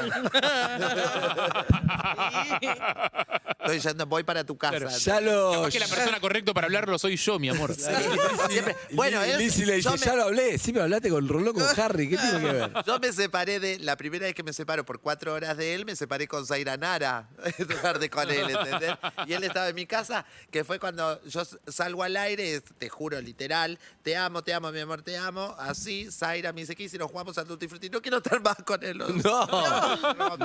Estoy 3.59 3.79
yendo, 3.79 4.05
voy 4.05 4.23
para 4.23 4.43
tu 4.45 4.57
casa. 4.57 4.77
Claro. 4.77 4.97
Ya 4.97 5.21
lo. 5.21 5.51
Capaz 5.53 5.69
que 5.71 5.79
la 5.79 5.87
persona 5.87 6.19
correcta 6.19 6.53
para 6.53 6.65
hablarlo 6.67 6.97
soy 6.99 7.17
yo, 7.17 7.39
mi 7.39 7.49
amor. 7.49 7.73
Siempre- 7.75 8.75
bueno, 8.93 9.21
él- 9.23 9.37
le 9.37 9.43
dice, 9.43 9.65
me- 9.65 9.81
ya 9.81 10.15
lo 10.15 10.23
hablé, 10.23 10.57
sí 10.57 10.71
me 10.73 10.81
hablaste 10.81 11.09
con 11.09 11.27
Rolón, 11.27 11.53
con 11.53 11.63
Harry, 11.79 12.09
¿qué 12.09 12.17
tiene 12.17 12.39
que 12.39 12.45
ver? 12.53 12.71
Yo 12.85 12.99
me 12.99 13.11
separé 13.11 13.59
de, 13.59 13.79
la 13.79 13.95
primera 13.97 14.25
vez 14.25 14.35
que 14.35 14.43
me 14.43 14.53
separo 14.53 14.85
por 14.85 14.99
cuatro 15.01 15.33
horas 15.33 15.57
de 15.57 15.73
él, 15.75 15.85
me 15.85 15.95
separé 15.95 16.27
con 16.27 16.45
Zaira 16.45 16.77
Nara, 16.77 17.29
en 17.57 17.67
lugar 17.67 17.99
de 17.99 18.09
con 18.25 18.31
él, 18.31 18.49
¿entendés? 18.49 18.93
Y 19.25 19.33
él 19.33 19.43
estaba 19.43 19.69
en 19.69 19.75
mi 19.75 19.85
casa, 19.85 20.25
que 20.51 20.63
fue 20.63 20.79
cuando 20.79 21.21
yo 21.25 21.41
salgo 21.67 22.03
al 22.03 22.15
aire, 22.17 22.61
te 22.61 22.89
juro, 22.89 23.19
literal, 23.21 23.77
te 24.03 24.15
amo, 24.15 24.43
te 24.43 24.53
amo, 24.53 24.71
mi 24.71 24.79
amor, 24.79 25.01
te 25.01 25.17
amo, 25.17 25.55
así, 25.59 26.09
Zaira 26.11 26.53
me 26.53 26.61
dice, 26.61 26.75
¿qué 26.75 26.83
hicieron? 26.83 27.07
Jugamos 27.07 27.37
al 27.37 27.45
Tutti 27.47 27.67
Frutti, 27.67 27.89
no 27.89 28.01
quiero 28.01 28.17
estar 28.17 28.41
más 28.41 28.57
con 28.65 28.83
él. 28.83 28.97
No, 28.97 29.07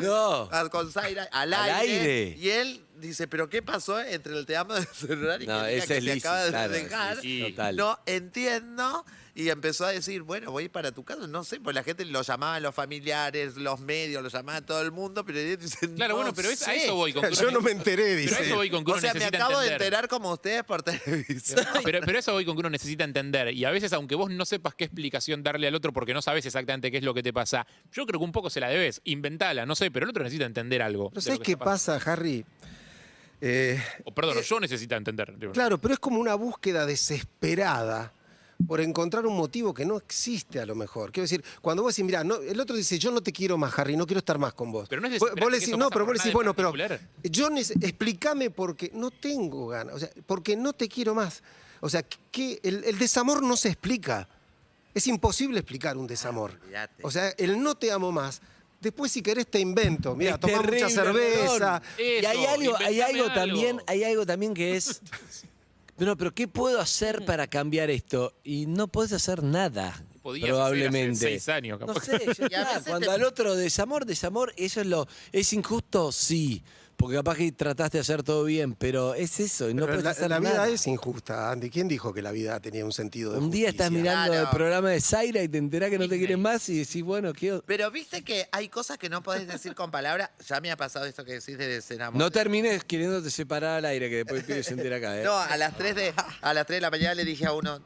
no. 0.01 0.49
Ah, 0.53 0.69
Con 0.71 0.91
Zaira, 0.91 1.29
al, 1.33 1.53
Al 1.53 1.71
aire, 1.71 2.01
aire. 2.01 2.37
Y 2.39 2.51
él 2.51 2.85
dice, 2.97 3.27
¿pero 3.29 3.49
qué 3.49 3.63
pasó 3.63 4.01
entre 4.01 4.37
el 4.39 4.47
te 4.47 4.57
amo 4.57 4.75
del 4.75 4.87
celular 4.87 5.43
y 5.43 5.47
No, 5.47 5.65
que 5.65 5.79
ese 5.79 6.01
que 6.01 6.13
es 6.13 6.23
se 6.23 6.29
acaba 6.29 6.45
de 6.45 6.51
claro, 6.51 6.73
dejar? 6.73 7.21
sí. 7.21 7.55
No 7.75 7.99
entiendo. 8.07 9.05
Y 9.35 9.49
empezó 9.49 9.87
a 9.87 9.93
decir, 9.93 10.21
bueno, 10.21 10.51
voy 10.51 10.69
para 10.69 10.93
tu 10.93 11.05
casa, 11.05 11.27
no 11.27 11.43
sé, 11.43 11.59
pues 11.59 11.75
la 11.75 11.83
gente 11.83 12.05
lo 12.05 12.21
llamaba 12.21 12.61
los 12.61 12.75
familiares, 12.75 13.57
los 13.57 13.81
medios, 13.81 14.23
lo 14.23 14.29
llamaba 14.29 14.61
todo 14.61 14.83
el 14.83 14.93
mundo, 14.93 15.25
pero 15.25 15.39
ellos 15.41 15.59
dicen, 15.59 15.95
Claro, 15.95 16.13
no 16.13 16.17
bueno, 16.17 16.35
pero 16.35 16.51
es- 16.51 16.61
a 16.61 16.67
sé. 16.67 16.85
eso 16.85 16.95
voy 16.97 17.15
con 17.15 17.23
que 17.31 17.35
Yo 17.35 17.51
no 17.51 17.63
me 17.63 17.71
enteré, 17.71 18.03
Pero 18.03 18.13
a 18.13 18.17
dice. 18.17 18.47
eso 18.47 18.57
voy 18.57 18.69
con 18.69 18.85
que 18.85 18.91
uno 18.91 18.99
O 18.99 19.01
sea, 19.01 19.15
me 19.15 19.25
acabo 19.25 19.59
de 19.61 19.73
enterar 19.73 20.07
como 20.09 20.33
ustedes 20.35 20.63
por 20.65 20.83
televisión. 20.83 21.65
Pero, 21.83 22.01
pero 22.05 22.19
eso 22.19 22.33
voy 22.35 22.45
con 22.45 22.57
que 22.57 22.61
uno 22.61 22.69
necesita 22.69 23.05
entender. 23.05 23.55
Y 23.55 23.65
a 23.65 23.71
veces, 23.71 23.93
aunque 23.95 24.17
vos 24.17 24.31
no 24.31 24.45
sepas 24.45 24.75
qué 24.75 24.85
explicación 24.85 25.43
darle 25.43 25.67
al 25.67 25.75
otro 25.75 25.95
porque 25.95 26.13
no 26.13 26.21
sabes 26.21 26.45
exactamente 26.45 26.91
qué 26.91 26.99
es 26.99 27.03
lo 27.05 27.15
que 27.15 27.23
te 27.23 27.33
pasa, 27.33 27.67
yo 27.91 28.05
creo 28.05 28.21
que 28.21 28.25
un 28.27 28.33
poco 28.33 28.51
se 28.51 28.61
la 28.61 28.69
debes. 28.69 29.01
Inventala, 29.05 29.65
no 29.65 29.75
sé, 29.75 29.91
pero 29.91 30.05
el 30.05 30.11
otro 30.11 30.23
necesita 30.25 30.45
entender 30.45 30.83
algo. 30.83 31.09
¿Pero 31.09 31.21
de 31.23 31.27
sabes 31.27 31.41
qué 31.41 31.57
pasa, 31.57 31.99
Harry? 32.05 32.45
Eh, 33.41 33.83
O, 34.05 34.13
perdón, 34.15 34.43
yo 34.43 34.61
necesito 34.61 34.95
entender. 34.95 35.35
Claro, 35.55 35.81
pero 35.81 35.95
es 35.95 36.01
como 36.01 36.21
una 36.21 36.35
búsqueda 36.35 36.85
desesperada 36.85 38.13
por 38.67 38.81
encontrar 38.81 39.27
un 39.27 39.37
motivo 39.37 39.75
que 39.75 39.85
no 39.85 39.97
existe 39.97 40.61
a 40.61 40.67
lo 40.67 40.75
mejor. 40.75 41.13
Quiero 41.13 41.25
decir, 41.25 41.45
cuando 41.61 41.83
vos 41.83 41.95
decís, 41.95 42.05
mira, 42.07 42.25
no, 42.25 42.37
el 42.37 42.59
otro 42.61 42.75
dice, 42.77 42.99
yo 42.99 43.11
no 43.11 43.21
te 43.23 43.33
quiero 43.33 43.59
más, 43.59 43.79
Harry, 43.79 43.97
no 43.97 44.07
quiero 44.07 44.19
estar 44.19 44.39
más 44.39 44.55
con 44.55 44.71
vos. 44.73 44.89
Pero 44.89 45.01
no 45.03 45.09
es 45.09 45.19
Vos- 45.19 45.31
vos 45.39 45.51
le 45.51 45.59
decís, 45.59 45.77
no, 45.77 45.89
pero 45.91 46.05
por 46.07 46.15
vos 46.15 46.23
decís, 46.23 46.29
en 46.29 46.35
bueno, 46.35 46.55
pero 46.55 46.73
yo 47.23 47.49
explícame 47.81 48.51
porque 48.51 48.91
no 48.95 49.11
tengo 49.11 49.69
ganas, 49.69 49.95
o 49.95 49.99
sea, 49.99 50.11
porque 50.27 50.57
no 50.57 50.73
te 50.73 50.89
quiero 50.89 51.15
más. 51.15 51.43
O 51.81 51.89
sea, 51.91 52.03
que 52.03 52.61
el, 52.63 52.85
el 52.85 52.99
desamor 52.99 53.43
no 53.43 53.57
se 53.57 53.69
explica. 53.69 54.29
Es 54.95 55.07
imposible 55.07 55.59
explicar 55.59 55.97
un 55.97 56.07
desamor. 56.07 56.53
olvídate. 56.63 57.03
O 57.03 57.11
sea, 57.11 57.31
el 57.39 57.61
no 57.63 57.75
te 57.75 57.91
amo 57.91 58.13
más. 58.13 58.41
Después, 58.81 59.11
si 59.13 59.23
querés, 59.23 59.47
te 59.47 59.59
invento. 59.61 60.15
Mira, 60.17 60.39
tomá 60.39 60.61
mucha 60.63 60.89
cerveza. 60.89 61.81
Y 61.99 62.25
hay 62.25 62.45
algo 62.47 62.77
algo. 62.77 63.33
también, 63.33 63.81
hay 63.87 64.05
algo 64.05 64.27
también 64.27 64.55
que 64.55 64.77
es. 64.77 65.01
No, 65.99 66.17
pero 66.17 66.35
¿qué 66.35 66.49
puedo 66.49 66.81
hacer 66.81 67.25
para 67.25 67.47
cambiar 67.47 67.91
esto? 67.91 68.35
Y 68.45 68.67
no 68.67 68.89
podés 68.89 69.13
hacer 69.13 69.43
nada. 69.43 70.05
Podías 70.23 70.49
probablemente. 70.51 71.11
hacer 71.17 71.29
hace 71.29 71.39
seis 71.41 71.49
años, 71.49 71.81
No 71.81 71.87
capaz. 71.89 72.05
sé, 72.05 72.19
ya 72.19 72.47
Y 72.51 72.55
a 72.55 72.61
está. 72.63 72.69
veces 72.75 72.83
cuando 72.89 73.07
te- 73.09 73.13
al 73.13 73.25
otro 73.25 73.55
desamor, 73.57 74.07
desamor, 74.07 74.53
eso 74.57 74.81
es 74.81 74.87
lo. 74.87 75.07
¿Es 75.33 75.53
injusto? 75.53 76.13
Sí. 76.13 76.63
Porque 77.03 77.17
capaz 77.17 77.37
que 77.37 77.51
trataste 77.51 77.99
de 77.99 78.03
hacer 78.03 78.23
todo 78.23 78.45
bien, 78.45 78.75
pero 78.77 79.15
es 79.15 79.41
eso, 79.41 79.69
y 79.69 79.75
no 79.75 79.87
puedes 79.87 80.05
la, 80.05 80.11
hacer 80.11 80.31
la 80.31 80.39
vida 80.39 80.51
nada. 80.55 80.69
es 80.69 80.87
injusta, 80.87 81.51
Andy. 81.51 81.69
¿Quién 81.69 81.89
dijo 81.89 82.15
que 82.15 82.23
la 82.23 82.31
vida 82.31 82.61
tenía 82.61 82.85
un 82.85 82.93
sentido 82.93 83.33
de 83.33 83.39
Un 83.39 83.51
día 83.51 83.71
estás 83.71 83.91
mirando 83.91 84.33
Claro. 84.33 84.49
el 84.49 84.57
programa 84.57 84.91
de 84.91 85.01
Zaira 85.01 85.43
y 85.43 85.49
te 85.49 85.59
enterás 85.59 85.91
que 85.91 85.97
no 85.99 86.05
te 86.05 86.15
Disney. 86.15 86.19
quieren 86.21 86.41
más 86.41 86.69
y 86.69 86.79
decís, 86.79 87.03
bueno, 87.03 87.33
¿qué? 87.33 87.55
o- 87.55 87.63
Pero 87.63 87.91
viste 87.91 88.23
que 88.23 88.47
hay 88.53 88.69
cosas 88.69 88.99
que 88.99 89.09
no 89.09 89.21
podés 89.21 89.49
decir 89.49 89.75
con 89.75 89.91
palabras. 89.91 90.31
Ya 90.47 90.61
me 90.61 90.71
ha 90.71 90.77
pasado 90.77 91.05
esto 91.07 91.25
que 91.25 91.33
decís 91.33 91.59
de 91.59 91.67
desenamor. 91.67 92.17
No 92.21 92.31
termines 92.31 92.85
queriéndote 92.85 93.33
separar 93.33 93.79
al 93.79 93.85
aire, 93.87 94.09
que 94.09 94.17
después 94.19 94.39
el 94.43 94.47
pibe 94.47 94.63
se 94.63 94.75
entera 94.75 94.99
acá, 94.99 95.21
¿eh? 95.21 95.25
No, 95.25 95.37
a 95.37 95.57
las 95.57 95.77
3 95.77 95.97
de, 95.97 96.15
a 96.41 96.55
las 96.55 96.67
3 96.67 96.77
de 96.77 96.81
la 96.83 96.91
mañana 96.93 97.15
le 97.17 97.25
dije 97.25 97.47
a 97.47 97.53
uno, 97.53 97.81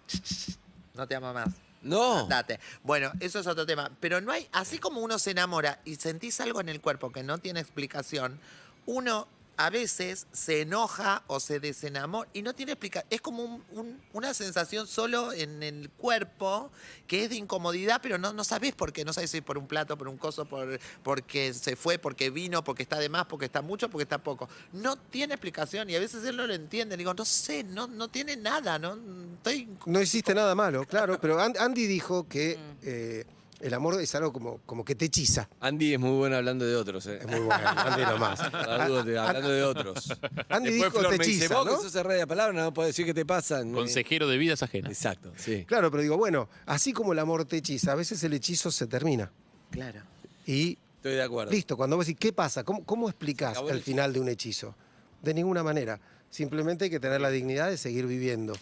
no 0.94 1.06
te 1.08 1.14
amo 1.14 1.32
más. 1.32 1.48
No. 1.80 2.20
Andate. 2.20 2.58
Bueno, 2.82 3.12
eso 3.20 3.38
es 3.38 3.46
otro 3.46 3.64
tema. 3.64 3.90
Pero 3.98 4.20
no 4.20 4.32
hay, 4.32 4.46
así 4.52 4.78
como 4.78 5.00
uno 5.00 5.18
se 5.18 5.30
enamora 5.30 5.80
y 5.84 5.94
sentís 5.96 6.38
algo 6.40 6.60
en 6.60 6.68
el 6.68 6.80
cuerpo 6.80 7.12
que 7.12 7.22
no 7.22 7.38
tiene 7.38 7.60
explicación, 7.60 8.40
uno 8.86 9.28
a 9.58 9.70
veces 9.70 10.26
se 10.32 10.60
enoja 10.60 11.22
o 11.28 11.40
se 11.40 11.60
desenamora 11.60 12.28
y 12.34 12.42
no 12.42 12.54
tiene 12.54 12.72
explicación. 12.72 13.08
Es 13.08 13.22
como 13.22 13.42
un- 13.42 13.64
un- 13.72 14.02
una 14.12 14.34
sensación 14.34 14.86
solo 14.86 15.32
en 15.32 15.62
el 15.62 15.88
cuerpo 15.88 16.70
que 17.06 17.24
es 17.24 17.30
de 17.30 17.36
incomodidad, 17.36 18.00
pero 18.02 18.18
no, 18.18 18.34
no 18.34 18.44
sabes 18.44 18.74
por 18.74 18.92
qué. 18.92 19.02
No 19.06 19.14
sabes 19.14 19.30
si 19.30 19.38
es 19.38 19.42
por 19.42 19.56
un 19.56 19.66
plato, 19.66 19.96
por 19.96 20.08
un 20.08 20.18
coso, 20.18 20.44
por, 20.44 20.78
porque 21.02 21.54
se 21.54 21.74
fue, 21.74 21.98
porque 21.98 22.28
vino, 22.28 22.62
porque 22.64 22.82
está 22.82 22.98
de 22.98 23.08
más, 23.08 23.24
porque 23.24 23.46
está 23.46 23.62
mucho, 23.62 23.88
porque 23.88 24.02
está 24.02 24.18
poco. 24.18 24.46
No 24.74 24.96
tiene 24.96 25.32
explicación 25.32 25.88
y 25.88 25.96
a 25.96 26.00
veces 26.00 26.22
él 26.26 26.36
no 26.36 26.46
lo 26.46 26.52
entiende. 26.52 26.94
Le 26.94 26.98
digo, 27.00 27.14
no 27.14 27.24
sé, 27.24 27.64
no, 27.64 27.86
no 27.86 28.08
tiene 28.08 28.36
nada, 28.36 28.78
¿no? 28.78 28.98
Estoy 29.36 29.70
No 29.86 30.02
hiciste 30.02 30.34
nada 30.34 30.54
malo, 30.54 30.84
claro. 30.84 31.18
Pero 31.22 31.40
An- 31.40 31.56
Andy 31.58 31.86
dijo 31.86 32.28
que 32.28 32.58
eh, 32.82 33.24
el 33.60 33.74
amor 33.74 34.00
es 34.00 34.14
algo 34.14 34.32
como, 34.32 34.58
como 34.66 34.84
que 34.84 34.94
te 34.94 35.06
hechiza. 35.06 35.48
Andy 35.60 35.94
es 35.94 36.00
muy 36.00 36.10
bueno 36.16 36.36
hablando 36.36 36.64
de 36.66 36.76
otros, 36.76 37.06
¿eh? 37.06 37.18
Es 37.20 37.26
muy 37.26 37.40
bueno, 37.40 37.54
Andy 37.66 38.02
nomás. 38.02 38.40
La 38.52 38.88
duda 38.88 39.04
te- 39.04 39.18
hablando 39.18 39.48
de 39.48 39.62
otros. 39.62 40.08
Andy 40.48 40.70
Después 40.70 40.74
dijo 40.74 40.90
Flor 41.00 41.12
te 41.12 41.18
me 41.18 41.24
dice, 41.26 41.38
hechiza, 41.44 41.54
vos 41.58 41.66
¿no? 41.66 41.76
que 41.76 41.82
sos 41.84 41.94
el 41.94 42.04
rey 42.04 42.14
de 42.14 42.20
la 42.22 42.26
palabra, 42.26 42.62
no 42.64 42.72
puedo 42.74 42.86
decir 42.86 43.04
qué 43.06 43.14
te 43.14 43.24
pasa. 43.26 43.62
Consejero 43.64 44.28
de 44.28 44.36
vidas 44.38 44.62
ajenas. 44.62 44.90
Exacto, 44.92 45.32
sí. 45.36 45.64
Claro, 45.66 45.90
pero 45.90 46.02
digo, 46.02 46.16
bueno, 46.16 46.48
así 46.66 46.92
como 46.92 47.12
el 47.12 47.18
amor 47.18 47.44
te 47.44 47.56
hechiza, 47.58 47.92
a 47.92 47.94
veces 47.94 48.22
el 48.24 48.32
hechizo 48.34 48.70
se 48.70 48.86
termina. 48.86 49.30
Claro. 49.70 50.00
Y 50.46 50.78
Estoy 50.96 51.14
de 51.14 51.22
acuerdo. 51.22 51.52
listo, 51.52 51.76
cuando 51.76 51.96
vos 51.96 52.06
decís, 52.06 52.18
¿qué 52.20 52.32
pasa? 52.32 52.64
¿Cómo, 52.64 52.84
cómo 52.84 53.08
explicás 53.08 53.58
el- 53.68 53.82
final 53.82 54.12
de 54.12 54.20
un 54.20 54.28
hechizo? 54.28 54.74
De 55.22 55.32
ninguna 55.34 55.62
manera. 55.62 55.98
Simplemente 56.30 56.84
hay 56.84 56.90
que 56.90 57.00
tener 57.00 57.20
la 57.20 57.30
dignidad 57.30 57.68
de 57.70 57.76
seguir 57.78 58.06
viviendo. 58.06 58.52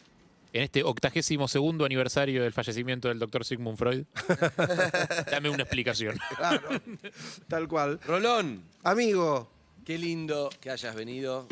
En 0.54 0.62
este 0.62 0.84
octagésimo 0.84 1.48
segundo 1.48 1.84
aniversario 1.84 2.44
del 2.44 2.52
fallecimiento 2.52 3.08
del 3.08 3.18
doctor 3.18 3.44
Sigmund 3.44 3.76
Freud, 3.76 4.04
dame 5.30 5.50
una 5.50 5.64
explicación. 5.64 6.16
Claro, 6.36 6.68
tal 7.48 7.66
cual. 7.66 7.98
Rolón, 8.06 8.62
Amigo, 8.84 9.50
qué 9.84 9.98
lindo 9.98 10.48
que 10.60 10.70
hayas 10.70 10.94
venido. 10.94 11.48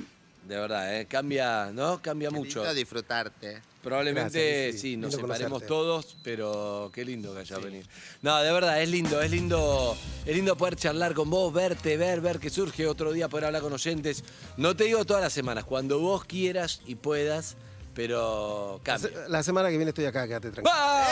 De 0.47 0.57
verdad, 0.57 1.01
¿eh? 1.01 1.07
Cambia, 1.07 1.71
¿no? 1.73 2.01
Cambia 2.01 2.29
Qué 2.29 2.35
mucho. 2.37 2.61
lindo 2.61 2.75
disfrutarte. 2.75 3.61
Probablemente 3.83 4.63
Gracias, 4.67 4.81
sí, 4.81 4.97
nos 4.97 5.11
Lindo 5.13 5.27
separemos 5.27 5.63
conocerte. 5.63 5.67
todos, 5.69 6.17
pero 6.23 6.91
qué 6.95 7.05
lindo 7.05 7.33
que 7.35 7.41
hayas 7.41 7.61
venido. 7.63 7.85
No, 8.23 8.41
de 8.41 8.53
verdad, 8.53 8.81
es 8.83 8.89
lindo, 8.89 9.21
es 9.21 9.31
lindo, 9.33 9.97
es 10.25 10.35
lindo 10.37 10.57
poder 10.57 10.77
charlar 10.77 11.15
con 11.15 11.29
vos, 11.29 11.53
verte, 11.53 11.97
ver, 11.97 12.21
ver 12.21 12.39
que 12.39 12.51
surge 12.51 12.87
otro 12.87 13.13
día 13.13 13.29
poder 13.29 13.47
hablar 13.47 13.63
con 13.63 13.73
oyentes. 13.73 14.23
No 14.57 14.77
te 14.77 14.85
digo 14.85 15.05
todas 15.05 15.23
las 15.25 15.33
semanas, 15.33 15.65
cuando 15.65 15.99
vos 15.99 16.25
quieras 16.25 16.81
y 16.87 16.95
puedas, 16.97 17.57
pero 17.95 18.79
la 18.79 18.83
cambia. 18.85 19.09
se- 19.11 19.29
la 19.29 19.43
semana 19.43 19.69
que 19.71 19.77
viene 19.77 19.91
estoy 19.91 20.05
acá, 20.07 20.27
quédate 20.27 20.51
tranquilo. 20.51 20.75
¡Vamos! 20.75 21.07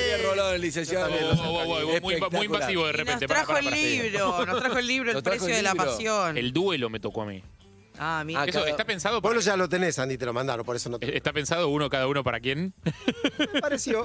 Javier 0.00 0.22
Rolón, 0.24 0.60
licenciado. 0.60 1.10
Muy, 1.10 1.84
muy 2.00 2.14
Espectacular. 2.14 2.44
invasivo 2.44 2.86
de 2.86 2.92
Y 3.02 3.04
nos 3.04 3.18
trajo 3.20 3.46
pará, 3.46 3.58
el 3.60 3.64
pará. 3.66 3.76
libro, 3.76 4.46
nos 4.46 4.60
trajo 4.60 4.78
el 4.78 4.86
libro, 4.86 5.10
El 5.10 5.14
Nos 5.14 5.22
trajo 5.22 5.38
precio 5.38 5.48
el 5.48 5.56
de 5.56 5.62
la 5.62 5.72
libro. 5.72 5.86
pasión. 5.86 6.38
El 6.38 6.52
duelo 6.52 6.90
me 6.90 7.00
tocó 7.00 7.22
a 7.22 7.26
mí. 7.26 7.42
Ah, 7.98 8.22
mira. 8.26 8.40
Ah, 8.42 8.46
Eso 8.46 8.58
cada- 8.58 8.70
está 8.70 8.84
pensado 8.84 9.14
Vos 9.20 9.22
para- 9.22 9.34
lo 9.36 9.40
ya 9.40 9.56
lo 9.56 9.68
tenés, 9.68 9.98
Andy, 9.98 10.18
te 10.18 10.26
lo 10.26 10.32
mandaron, 10.32 10.64
por 10.66 10.74
eso 10.76 10.88
no 10.90 10.98
te 10.98 11.16
¿Está 11.16 11.32
pensado 11.32 11.68
uno 11.68 11.88
cada 11.88 12.06
uno 12.08 12.24
para 12.24 12.40
quién? 12.40 12.74
pareció. 13.60 14.04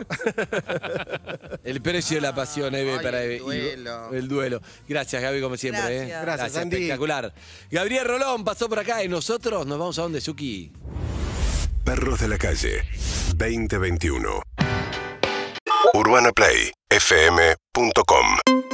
El 1.64 1.82
precio 1.82 2.18
de 2.18 2.22
la 2.22 2.36
pasión, 2.36 2.74
Eve, 2.76 2.94
Ay, 2.98 3.04
para 3.04 3.24
el 3.24 3.32
Eve. 3.32 3.36
Y- 3.38 3.40
duelo. 3.40 4.14
El 4.14 4.28
duelo. 4.28 4.62
Gracias, 4.88 5.22
Gaby, 5.22 5.42
como 5.42 5.58
siempre. 5.58 5.98
¿eh? 5.98 6.06
Gracias. 6.08 6.22
Gracias, 6.22 6.56
Andy. 6.58 6.76
Espectacular. 6.78 7.34
Gabriel 7.72 8.06
Rolón 8.06 8.44
pasó 8.44 8.70
por 8.70 8.80
acá 8.80 9.04
y 9.04 9.08
nosotros 9.08 9.66
nos 9.66 9.80
vamos 9.80 9.98
a 10.00 10.04
donde, 10.04 10.22
Suki. 10.22 10.72
Perros 11.84 12.20
de 12.20 12.28
la 12.28 12.38
calle 12.38 12.84
2021. 13.36 14.42
UrbanaPlayFM.com 15.94 18.69